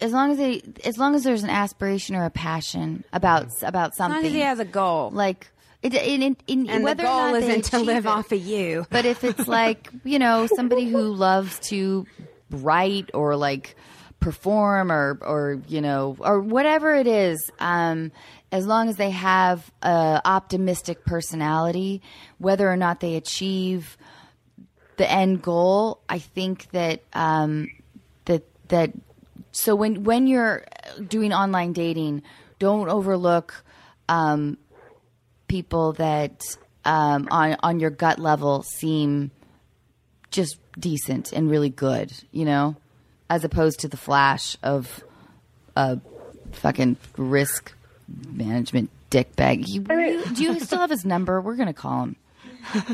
[0.00, 3.94] as long as they as long as there's an aspiration or a passion about about
[3.94, 4.16] something.
[4.18, 5.10] As long as he has a goal.
[5.10, 5.48] like
[5.82, 8.08] it, in, in, in, and the whether or goal isn't to live it.
[8.08, 8.86] off of you.
[8.90, 12.06] But if it's like, you know, somebody who loves to
[12.50, 13.74] write or like
[14.22, 18.10] perform or or you know or whatever it is um
[18.50, 22.00] as long as they have a optimistic personality
[22.38, 23.96] whether or not they achieve
[24.96, 27.68] the end goal i think that um
[28.26, 28.92] that that
[29.50, 30.64] so when when you're
[31.08, 32.22] doing online dating
[32.58, 33.64] don't overlook
[34.08, 34.56] um
[35.48, 36.40] people that
[36.84, 39.30] um, on on your gut level seem
[40.30, 42.76] just decent and really good, you know,
[43.32, 45.02] as opposed to the flash of
[45.74, 45.98] a
[46.52, 47.72] fucking risk
[48.28, 49.66] management dickbag.
[49.66, 51.40] You, you, do you still have his number?
[51.40, 52.16] We're gonna call him.
[52.74, 52.86] I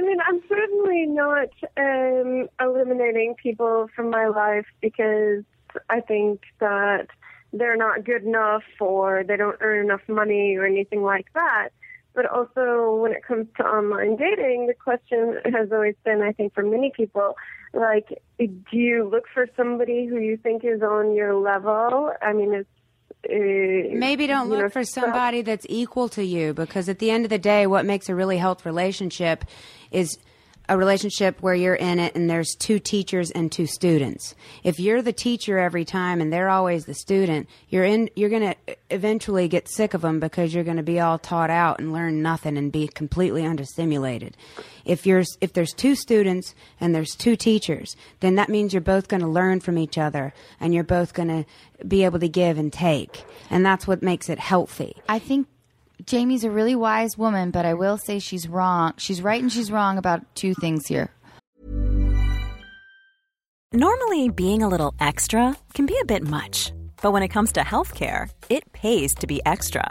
[0.00, 5.42] mean, I'm certainly not um, eliminating people from my life because
[5.90, 7.08] I think that
[7.52, 11.70] they're not good enough or they don't earn enough money or anything like that.
[12.16, 16.54] But also, when it comes to online dating, the question has always been, I think,
[16.54, 17.34] for many people,
[17.74, 18.08] like,
[18.38, 22.10] do you look for somebody who you think is on your level?
[22.22, 22.68] I mean, it's
[23.28, 27.24] uh, Maybe don't look for so- somebody that's equal to you because at the end
[27.24, 29.44] of the day, what makes a really healthy relationship
[29.90, 30.16] is
[30.68, 34.34] a relationship where you're in it and there's two teachers and two students.
[34.64, 38.54] If you're the teacher every time and they're always the student, you're in you're going
[38.54, 41.92] to eventually get sick of them because you're going to be all taught out and
[41.92, 44.32] learn nothing and be completely understimulated.
[44.84, 49.08] If you're if there's two students and there's two teachers, then that means you're both
[49.08, 51.44] going to learn from each other and you're both going to
[51.86, 53.24] be able to give and take.
[53.50, 54.96] And that's what makes it healthy.
[55.08, 55.46] I think
[56.04, 58.92] Jaime's a really wise woman, but I will say she's wrong.
[58.98, 61.10] She's right and she's wrong about two things here.
[63.72, 66.72] Normally, being a little extra can be a bit much,
[67.02, 69.90] but when it comes to healthcare, it pays to be extra.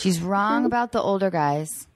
[0.00, 1.86] She's wrong about the older guys,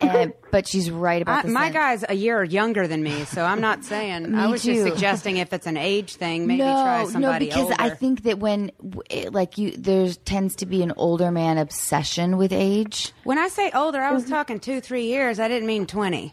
[0.00, 3.60] and, but she's right about I, my guy's a year younger than me, so I'm
[3.60, 4.32] not saying.
[4.36, 7.60] I was just suggesting if it's an age thing, maybe no, try somebody else.
[7.62, 8.70] no, because I think that when
[9.10, 13.12] it- like you, there tends to be an older man obsession with age.
[13.24, 15.40] when I say older, I was talking two, three years.
[15.40, 16.32] I didn't mean twenty.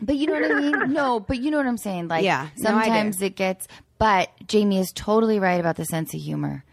[0.00, 0.92] But you know what I mean?
[0.92, 2.08] No, but you know what I'm saying.
[2.08, 3.66] Like, Yeah, no, sometimes it gets.
[3.98, 6.64] But Jaime is totally right about the sense of humor,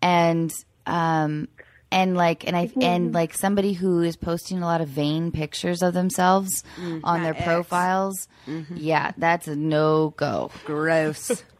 [0.00, 0.52] and
[0.86, 1.46] um,
[1.92, 2.82] and like and I mm-hmm.
[2.82, 7.22] and like somebody who is posting a lot of vain pictures of themselves mm, on
[7.22, 8.26] their profiles.
[8.46, 8.76] Mm-hmm.
[8.78, 10.50] Yeah, that's a no go.
[10.64, 11.44] Gross.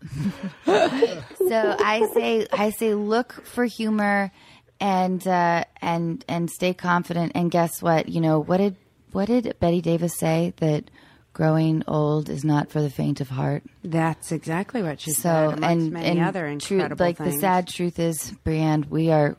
[1.53, 4.33] So I say I say look for humor
[4.81, 7.33] and uh, and and stay confident.
[7.35, 8.09] And guess what?
[8.09, 8.77] You know what did
[9.13, 10.91] what did Bette Davis say that
[11.33, 13.63] growing old is not for the faint of heart.
[13.83, 15.45] That's exactly what she So said.
[15.59, 17.35] amongst and many and other tru- incredible like things.
[17.37, 19.37] the sad truth is, Brienne, we are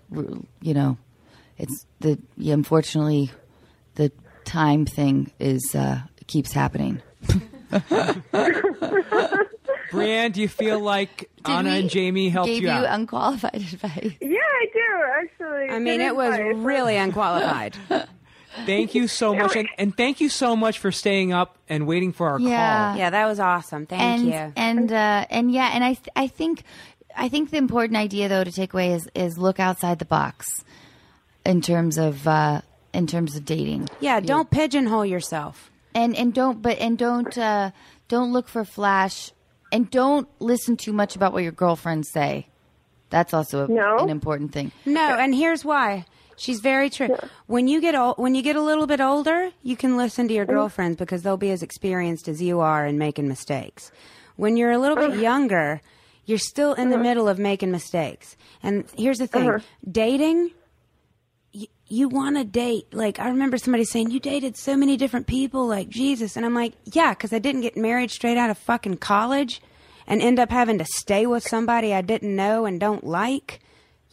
[0.61, 0.97] you know,
[1.57, 3.31] it's the yeah, unfortunately
[3.95, 4.11] the
[4.45, 7.01] time thing is uh, keeps happening.
[9.91, 12.85] Brienne, do you feel like Anna and Jaime helped Gave you you out?
[12.99, 14.11] unqualified advice.
[14.19, 14.79] Yeah, I do
[15.21, 15.69] actually.
[15.69, 16.55] I mean, it was advice.
[16.55, 17.77] really unqualified.
[18.65, 22.11] thank you so much, and, and thank you so much for staying up and waiting
[22.13, 22.89] for our Yeah.
[22.89, 22.97] call.
[22.97, 23.85] yeah, that was awesome.
[23.85, 24.53] Thank and you.
[24.55, 26.63] and uh, and yeah, and I th- I think
[27.15, 30.63] I think the important idea though to take away is is look outside the box
[31.45, 32.61] in terms of uh,
[32.93, 33.89] in terms of dating.
[33.99, 35.69] Yeah, don't pigeonhole yourself.
[35.95, 37.71] and and don't but and don't uh,
[38.07, 39.31] don't look for flash
[39.71, 42.47] and don't listen too much about what your girlfriends say.
[43.09, 43.97] That's also a, No?
[43.99, 44.71] an important thing.
[44.85, 46.05] No, and here's why.
[46.35, 47.15] She's very true.
[47.47, 50.33] When you get old, when you get a little bit older, you can listen to
[50.33, 50.55] your mm-hmm.
[50.55, 53.91] girlfriends because they'll be as experienced as you are in making mistakes.
[54.35, 55.21] When you're a little bit uh-huh.
[55.21, 55.81] younger,
[56.25, 57.03] you're still in the uh-huh.
[57.03, 58.35] middle of making mistakes.
[58.61, 59.59] And here's the thing: uh-huh.
[59.89, 60.51] dating.
[61.51, 62.93] You, you want to date.
[62.93, 66.55] Like I remember somebody saying, "You dated so many different people, like Jesus," and I'm
[66.55, 69.61] like, "Yeah, because I didn't get married straight out of fucking college,
[70.07, 73.59] and end up having to stay with somebody I didn't know and don't like."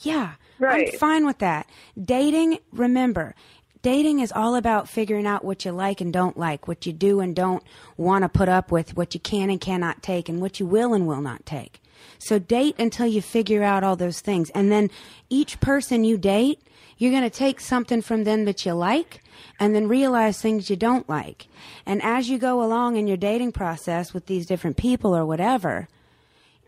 [0.03, 0.91] Yeah, Right.
[0.93, 1.67] I'm fine with that.
[2.01, 3.35] Dating, remember,
[3.83, 7.21] dating is all about figuring out what you like and don't like, what you do
[7.21, 7.65] and don't
[7.97, 10.93] want to put up with, what you can and cannot take, and what you will
[10.93, 11.81] and will not take.
[12.19, 14.51] So date until you figure out all those things.
[14.51, 14.91] And then
[15.31, 16.61] each person you date,
[16.99, 19.23] you're going to take something from them that you like
[19.59, 21.47] and then realize things you don't like.
[21.87, 25.89] And as you go along in your dating process with these different people or whatever,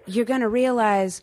[0.06, 1.20] you're going to realize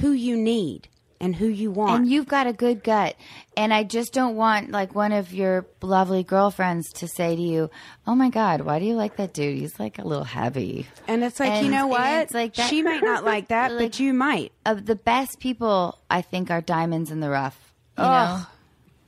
[0.00, 0.88] who you need
[1.24, 2.02] and who you want.
[2.02, 3.16] And you've got a good gut.
[3.56, 7.70] And I just don't want like one of your lovely girlfriends to say to you,
[8.06, 9.58] "Oh my god, why do you like that dude?
[9.58, 12.06] He's like a little heavy." And it's like, And- you know what?
[12.22, 14.52] it's like that- she might not like that, Like- but you might.
[14.66, 17.72] Of the best people, I think are diamonds in the rough.
[17.96, 18.46] You Ugh.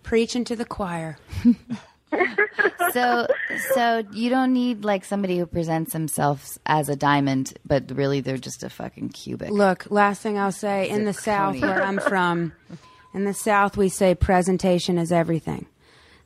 [0.02, 1.18] Preaching to the choir.
[2.92, 3.26] So
[3.74, 8.38] so you don't need like somebody who presents themselves as a diamond, but really they're
[8.38, 9.50] just a fucking cubic.
[9.50, 12.52] Look, last thing I'll say in the South, where I'm from,
[13.12, 15.66] in the South, we say presentation is everything.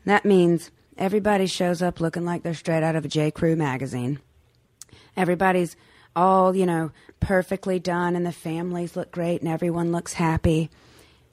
[0.05, 3.31] That means everybody shows up looking like they're straight out of a J.
[3.31, 4.21] Crew magazine.
[5.17, 5.77] Everybody's
[6.15, 10.71] all, you know, perfectly done, and the families look great, and everyone looks happy.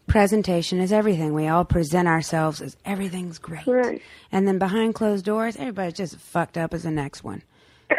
[0.07, 1.33] Presentation is everything.
[1.33, 3.67] We all present ourselves as everything's great.
[3.67, 4.01] Right.
[4.31, 7.43] And then behind closed doors, everybody's just fucked up as the next one.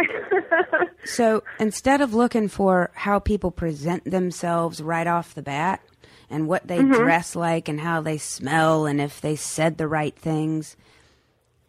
[1.08, 5.80] So instead of looking for how people present themselves right off the bat
[6.28, 6.92] and what they mm-hmm.
[6.92, 10.76] dress like and how they smell and if they said the right things,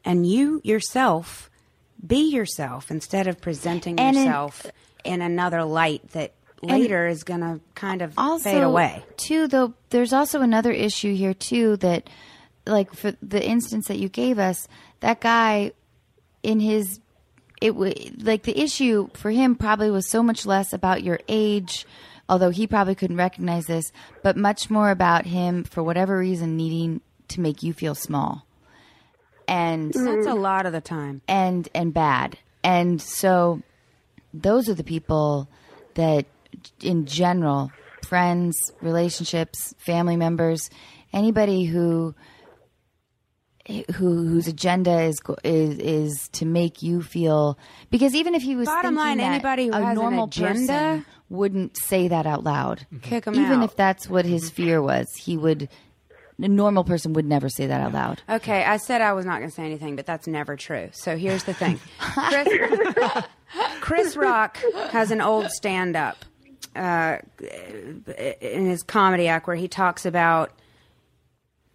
[0.04, 1.50] and you yourself
[2.06, 4.66] be yourself instead of presenting And in- yourself
[5.06, 9.04] in, another light that later is going to kind of also fade away.
[9.18, 12.10] too though there's also another issue here too that
[12.66, 14.68] like for the instance that you gave us
[15.00, 15.72] that guy
[16.44, 17.00] in his
[17.62, 21.86] it was like the issue for him probably was so much less about your age
[22.28, 23.92] although he probably couldn't recognize this
[24.24, 28.46] but much more about him for whatever reason needing to make you feel small
[29.48, 31.22] and That's a lot of the time.
[31.28, 32.38] and and bad.
[32.64, 33.62] And so
[34.32, 35.50] those are the people
[35.96, 36.28] that
[36.82, 37.72] in general,
[38.08, 40.70] friends, relationships, family members,
[41.14, 42.16] anybody who
[43.96, 47.58] who whose agenda is is is to make you feel
[47.92, 50.26] because even if he was Bottom thinking line, that anybody who a has an normal
[50.26, 52.80] agenda- person wouldn't say that out loud.
[52.92, 52.98] Mm-hmm.
[53.08, 53.66] Kick 'em even out.
[53.66, 54.56] if that's what his mm-hmm.
[54.56, 55.70] fear was he would
[56.42, 58.22] a normal person would never say that out loud.
[58.30, 60.90] Okay, I said I was not going to say anything, but that's never true.
[60.94, 61.80] So here's the thing.
[62.00, 62.48] Chris,
[63.82, 64.58] Chris Rock
[64.92, 66.24] has an old stand up
[66.76, 67.18] uh,
[68.42, 70.52] in his comedy act where he talks about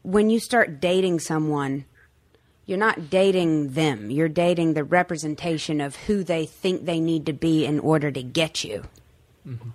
[0.03, 1.85] when you start dating someone,
[2.67, 7.33] you're not dating them, you're dating the representation of who they think they need to
[7.33, 8.85] be in order to get you.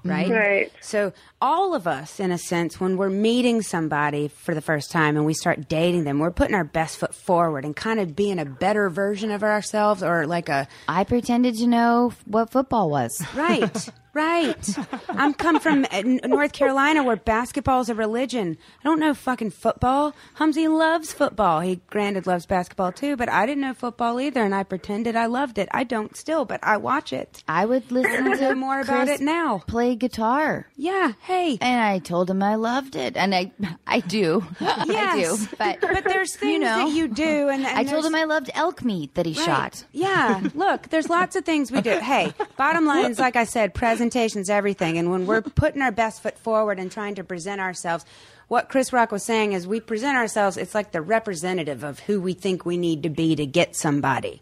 [0.04, 0.30] Right?
[0.30, 0.72] Right.
[0.82, 5.16] So, all of us, in a sense, when we're meeting somebody for the first time
[5.16, 8.40] and we start dating them, we're putting our best foot forward and kind of being
[8.40, 13.22] a better version of ourselves or like a i pretended to know what football was
[13.36, 13.90] right.
[14.14, 14.76] Right.
[15.10, 18.58] I'm come from uh, North Carolina where basketball is a religion.
[18.80, 20.14] I don't know fucking football.
[20.38, 21.60] Hamzi loves football.
[21.62, 25.28] He granted loves basketball too, but I didn't know football either and I pretended I
[25.28, 25.70] loved it.
[25.72, 27.44] I don't still, but I watch it.
[27.48, 29.60] I would listen to more about Chris it now.
[29.68, 30.68] Play guitar.
[30.76, 31.58] Yeah, hey.
[31.62, 33.52] And I told him I loved it, and I,
[33.86, 35.38] I do, I Yes.
[35.48, 35.56] do.
[35.58, 38.24] But But there's things you know, that you do and, and I told him I
[38.24, 39.46] loved elk meat that he Right.
[39.46, 39.86] shot.
[39.92, 40.42] Yeah.
[40.56, 41.92] Look, there's lots of things we do.
[42.00, 44.98] Hey, bottom line is, like I said, presentation's everything.
[44.98, 48.06] And when we're putting our best foot forward and trying to present ourselves,
[48.48, 52.22] what Chris Rock was saying is we present ourselves, it's like the representative of who
[52.22, 54.42] we think we need to be to get somebody.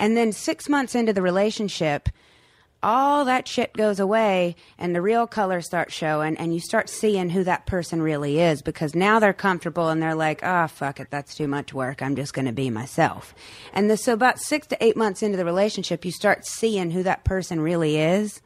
[0.00, 2.08] And then six months into the relationship,
[2.82, 7.30] all that shit goes away and the real colors start showing and you start seeing
[7.30, 11.10] who that person really is because now they're comfortable and they're like oh fuck it
[11.10, 13.34] that's too much work i'm just going to be myself
[13.72, 17.02] and the, so about six to eight months into the relationship you start seeing who
[17.02, 18.42] that person really is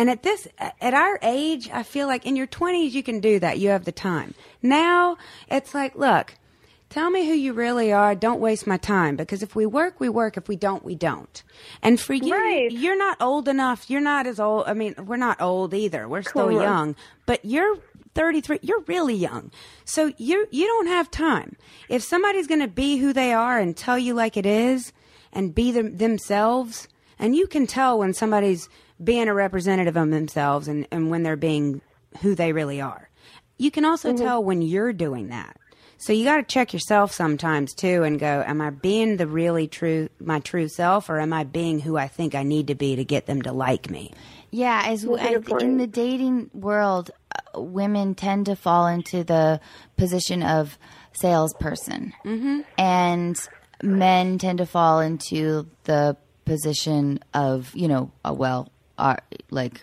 [0.00, 0.48] and at this
[0.80, 3.84] at our age i feel like in your 20s you can do that you have
[3.84, 5.16] the time now
[5.48, 6.34] it's like look
[6.90, 8.16] Tell me who you really are.
[8.16, 10.36] Don't waste my time because if we work, we work.
[10.36, 11.40] If we don't, we don't.
[11.82, 12.34] And for you,
[12.72, 13.88] you're not old enough.
[13.88, 14.64] You're not as old.
[14.66, 16.08] I mean, we're not old either.
[16.08, 16.60] We're still Cool.
[16.60, 16.96] young,
[17.26, 17.78] but you're
[18.16, 18.58] 33.
[18.62, 19.52] You're really young.
[19.84, 21.54] So you you don't have time.
[21.88, 24.92] If somebody's going to be who they are and tell you like it is
[25.32, 26.88] and be them, themselves,
[27.20, 28.68] and you can tell when somebody's
[29.02, 31.80] being a representative of themselves and, and when they're being
[32.20, 33.08] who they really are.
[33.58, 35.56] You can also tell when you're doing that.
[35.98, 39.68] So you got to check yourself sometimes too and go, am I being the really
[39.68, 42.96] true, my true self, or am I being who I think I need to be
[42.96, 44.12] to get them to like me?
[44.50, 47.10] Yeah, as That's a I, good in the dating world,
[47.54, 49.60] uh, women tend to fall into the
[49.98, 50.78] position of
[51.12, 52.60] salesperson, mm-hmm.
[52.78, 53.38] and
[53.82, 59.16] men tend to fall into the position of you know, uh, well, uh,
[59.50, 59.80] like,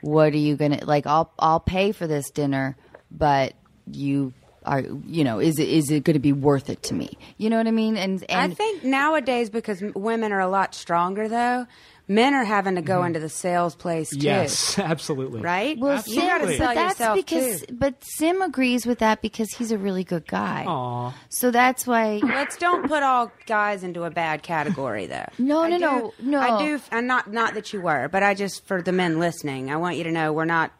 [0.00, 1.06] what are you gonna like?
[1.06, 2.76] I'll I'll pay for this dinner,
[3.10, 3.54] but
[3.90, 4.32] you
[4.64, 7.16] are you know, is it is it going to be worth it to me?
[7.38, 7.96] You know what I mean?
[7.96, 11.66] And and I think nowadays, because women are a lot stronger, though,
[12.08, 13.08] men are having to go mm-hmm.
[13.08, 14.18] into the sales place too.
[14.18, 15.40] Yes, absolutely.
[15.40, 15.78] Right?
[15.78, 17.74] Well, you got to Sim, sell but that's yourself because, too.
[17.74, 20.64] but Sim agrees with that because he's a really good guy.
[20.66, 21.14] Aw.
[21.28, 22.20] So that's why.
[22.22, 25.24] Let's don't put all guys into a bad category, though.
[25.38, 26.40] No, I no, do- no, no.
[26.40, 29.70] I do, and not not that you were, but I just for the men listening,
[29.70, 30.72] I want you to know we're not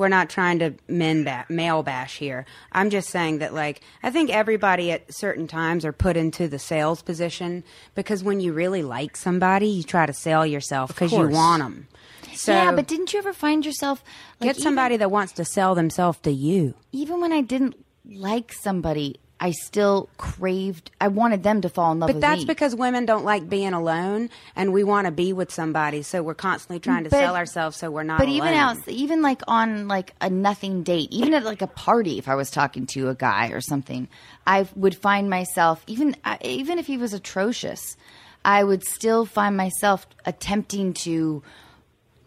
[0.00, 2.46] we're not trying to men ba- male bash here.
[2.72, 6.58] I'm just saying that like I think everybody at certain times are put into the
[6.58, 7.62] sales position
[7.94, 11.86] because when you really like somebody, you try to sell yourself because you want them.
[12.32, 14.02] So yeah, but didn't you ever find yourself
[14.40, 16.72] like, get somebody Even, that wants to sell themselves to you.
[16.92, 17.74] even when I didn't
[18.06, 20.90] like somebody, I still craved.
[21.00, 22.44] I wanted them to fall in love But that's me.
[22.44, 26.02] because women don't like being alone, and we want to be with somebody.
[26.02, 28.18] So we're constantly trying to But- sell ourselves, so we're not.
[28.18, 28.58] But even alone.
[28.58, 32.34] out, even like on like a nothing date, even at like a party, if I
[32.34, 34.08] was talking to a guy or something,
[34.46, 37.96] I would find myself even even if he was atrocious,
[38.44, 41.42] I would still find myself attempting to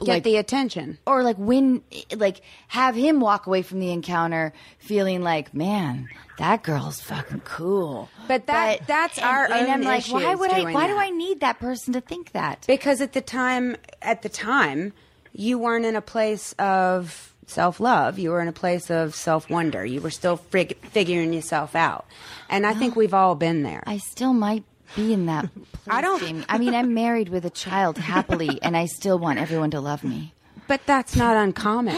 [0.04, 0.98] get like the attention.
[1.06, 1.82] or like win
[2.16, 8.10] like have him walk away from the encounter feeling like man that girl's fucking cool
[8.28, 11.10] But that- that's and, our and own i'm like why would i why do i
[11.10, 14.94] need that person to think that Because at the time, at the time,
[15.34, 18.18] you weren't in a place of self love.
[18.20, 19.86] You were in a place of self wonder.
[19.86, 22.06] You were still fig- figuring yourself out,
[22.50, 23.00] and I think oh.
[23.00, 23.84] we've all been there.
[23.86, 24.64] i still might
[24.96, 26.46] be in that place, I don't- Jaime.
[26.50, 30.04] i mean i'm married with a child happily and i still want everyone to love
[30.04, 30.34] me
[30.68, 31.98] But that's not uncommon.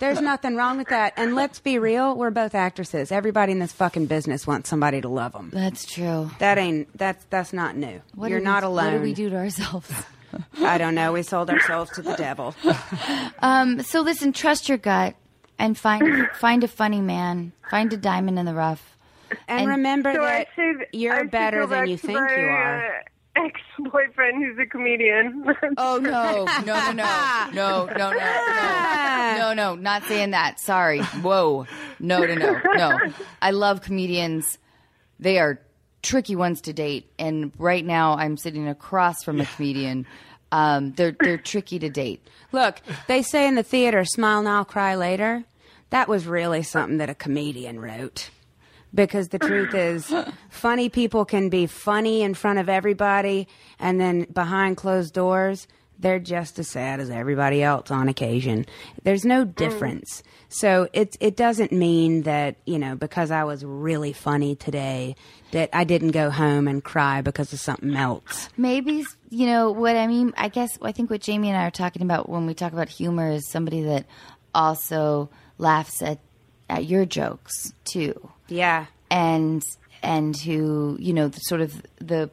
[0.00, 1.12] There's nothing wrong with that.
[1.16, 3.12] And let's be real, we're both actresses.
[3.12, 5.50] Everybody in this fucking business wants somebody to love them.
[5.54, 8.00] that's true That ain't that's that's not new.
[8.16, 8.84] what You're did we- not alone.
[8.92, 9.90] what do we do to ourselves
[10.60, 11.12] I don't know.
[11.12, 12.54] We sold ourselves to the devil.
[13.42, 15.14] um so listen trust your gut
[15.58, 18.96] and find find a funny man find a diamond in the rough
[19.48, 22.86] And, And- remember So that should, you're better than you think my, you are.
[22.86, 22.90] Uh,
[23.36, 25.44] ex-boyfriend who's a comedian.
[25.76, 30.58] Oh no, no, no, no, no, no, no, no, no, no, not saying that.
[30.58, 31.00] Sorry.
[31.00, 31.66] Whoa.
[32.00, 32.98] No, no, no, no.
[33.40, 34.58] I love comedians.
[35.20, 35.60] They are
[36.02, 40.06] tricky ones to date, and right now I'm sitting across from a comedian.
[40.50, 42.26] Um, they're they're tricky to date.
[42.52, 45.44] Look, they say in the theater, smile now, cry later.
[45.90, 48.30] That was really something that a comedian wrote.
[48.94, 50.12] Because the truth is,
[50.48, 55.68] funny people can be funny in front of everybody, and then behind closed doors,
[55.98, 58.66] they're just as sad as everybody else on occasion.
[59.02, 59.54] There's no mm.
[59.54, 60.22] difference.
[60.48, 65.16] So it it doesn't mean that, you know, because I was really funny today
[65.50, 68.48] that I didn't go home and cry because of something else.
[68.56, 70.32] Maybe you know what I mean.
[70.36, 72.88] I guess I think what Jaime and I are talking about when we talk about
[72.88, 74.06] humor is somebody that
[74.54, 75.28] also
[75.58, 76.20] laughs at
[76.68, 78.86] at your jokes too, Yeah.
[79.10, 79.62] and
[80.02, 82.30] and who you know the, sort of the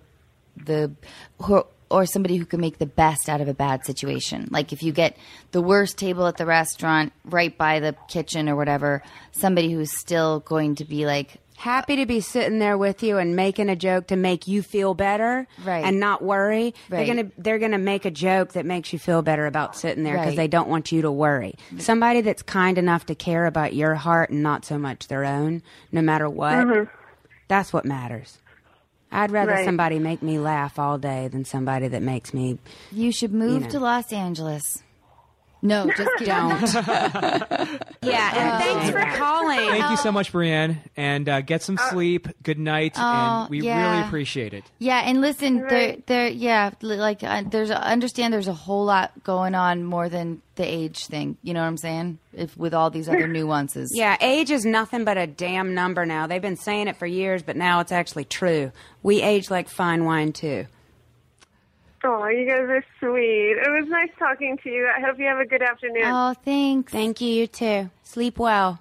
[0.58, 0.92] the
[1.40, 4.48] or, or somebody who can make the best out of a bad situation.
[4.52, 5.18] Like if you get
[5.52, 10.40] the worst table at the restaurant right by the kitchen or whatever, somebody who's still
[10.42, 14.08] going to be like, Happy to be sitting there with you and making a joke
[14.08, 15.86] to make you feel better Right.
[15.86, 16.74] and not worry.
[16.90, 17.06] Right.
[17.06, 20.14] They're gonna they're gonna make a joke that makes you feel better about sitting there
[20.16, 20.38] because Right.
[20.38, 21.56] they don't want you to worry.
[21.68, 21.80] Mm-hmm.
[21.80, 25.64] Somebody that's kind enough to care about your heart and not so much their own,
[25.92, 26.54] no matter what.
[26.56, 26.90] Mm-hmm.
[27.48, 28.38] That's what matters.
[29.12, 29.66] I'd rather Right.
[29.66, 32.60] somebody make me laugh all day than somebody that makes me
[32.92, 33.70] you should move know.
[33.70, 34.84] to Los Angeles.
[35.66, 36.74] No, just don't.
[38.04, 39.58] yeah, and thanks for calling.
[39.58, 42.28] Thank you so much, Brienne, and uh, get some sleep.
[42.44, 43.02] Good night, Oh,
[43.42, 43.92] and we yeah.
[43.98, 44.64] really appreciate it.
[44.80, 46.08] Yeah, and listen, there, Right.
[46.08, 50.64] there, yeah, like uh, there's, understand there's a whole lot going on more than the
[50.64, 51.38] age thing.
[51.44, 52.20] You know what I'm saying?
[52.32, 53.92] If with all these other nuances.
[53.96, 56.28] Yeah, age is nothing but a damn number now.
[56.28, 58.72] They've been saying it for years, but now it's actually true.
[59.04, 60.68] We age like fine wine too.
[62.08, 63.58] Oh, you guys are sweet.
[63.58, 64.88] It was nice talking to you.
[64.96, 66.04] I hope you have a good afternoon.
[66.06, 67.90] Oh, thanks, Thank you, you too.
[68.04, 68.80] Sleep well.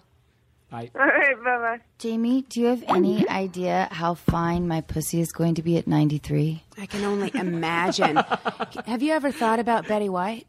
[0.70, 0.90] Bye.
[0.94, 1.80] All right, bye bye.
[2.02, 2.42] Jaime.
[2.42, 6.62] Do you have any idea how fine my pussy is going to be at 93?
[6.78, 8.16] I can only imagine.
[8.86, 10.46] Have you ever thought about Betty White?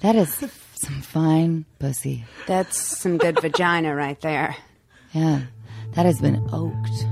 [0.00, 0.32] That is
[0.74, 2.24] some fine pussy.
[2.46, 4.56] That's some good vagina right there.
[5.12, 5.42] Yeah,
[5.94, 7.06] that has been oaked.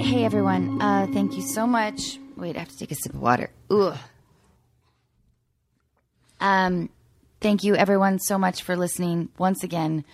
[0.00, 2.18] Hey everyone, uh, thank you so much.
[2.36, 3.50] Wait, I have to take a sip of water.
[3.70, 3.96] Ugh.
[6.40, 6.88] Um,
[7.40, 10.04] thank you everyone so much for listening once again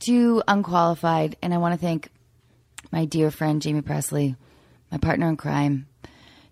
[0.00, 2.08] to Unqualified, and I want to thank
[2.90, 4.36] my dear friend Jaime Pressly,
[4.90, 5.86] my partner in crime.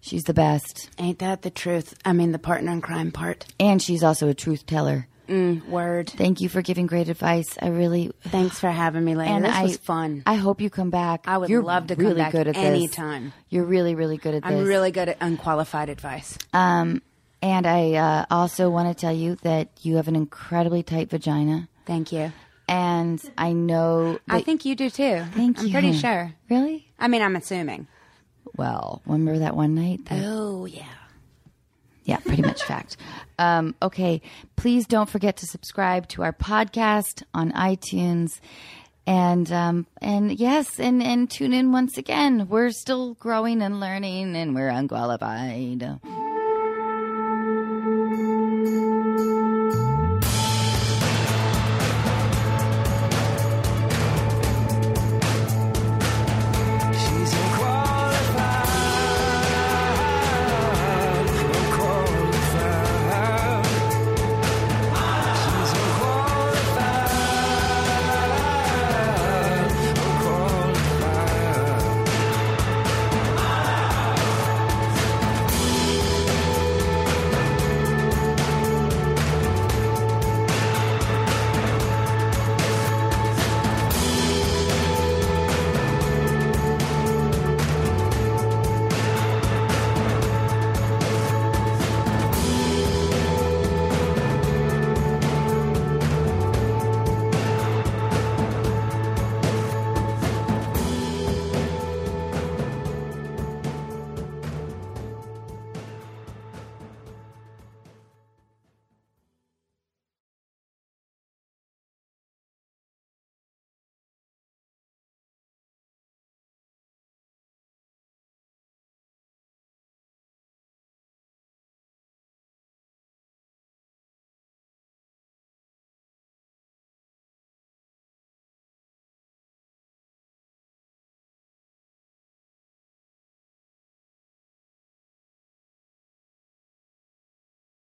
[0.01, 1.95] She's the best, Ain't that the truth?
[2.05, 3.47] I mean, the partner in crime part.
[3.59, 5.07] and she's also a truth teller.
[5.31, 6.11] Mm, word.
[6.11, 7.57] Thank you for giving great advice.
[7.63, 9.31] I really Thanks for having me, lady.
[9.31, 10.25] and this I, was fun.
[10.27, 11.23] I hope you come back.
[11.27, 12.65] I would You're love to come really back good at this.
[12.65, 13.33] anytime.
[13.49, 14.51] You're really, really good at this.
[14.51, 16.37] I'm really good at unqualified advice.
[16.53, 17.01] Um,
[17.41, 21.69] and I uh, also want to tell you that you have an incredibly tight vagina,
[21.87, 22.33] Thank you.
[22.69, 24.19] and I know.
[24.29, 25.25] I think you do too.
[25.33, 25.67] Thank you.
[25.67, 26.33] I'm pretty sure.
[26.51, 26.89] Really?
[26.99, 27.87] I mean, I'm assuming.
[28.57, 30.05] Well, remember that one night?
[30.07, 30.83] That, Oh yeah.
[32.11, 32.97] Yeah, pretty much fact.
[33.39, 34.21] Um, okay,
[34.57, 38.41] please don't forget to subscribe to our podcast on iTunes,
[39.07, 42.49] and um, and yes, and and tune in once again.
[42.49, 46.01] We're still growing and learning, and we're unqualified.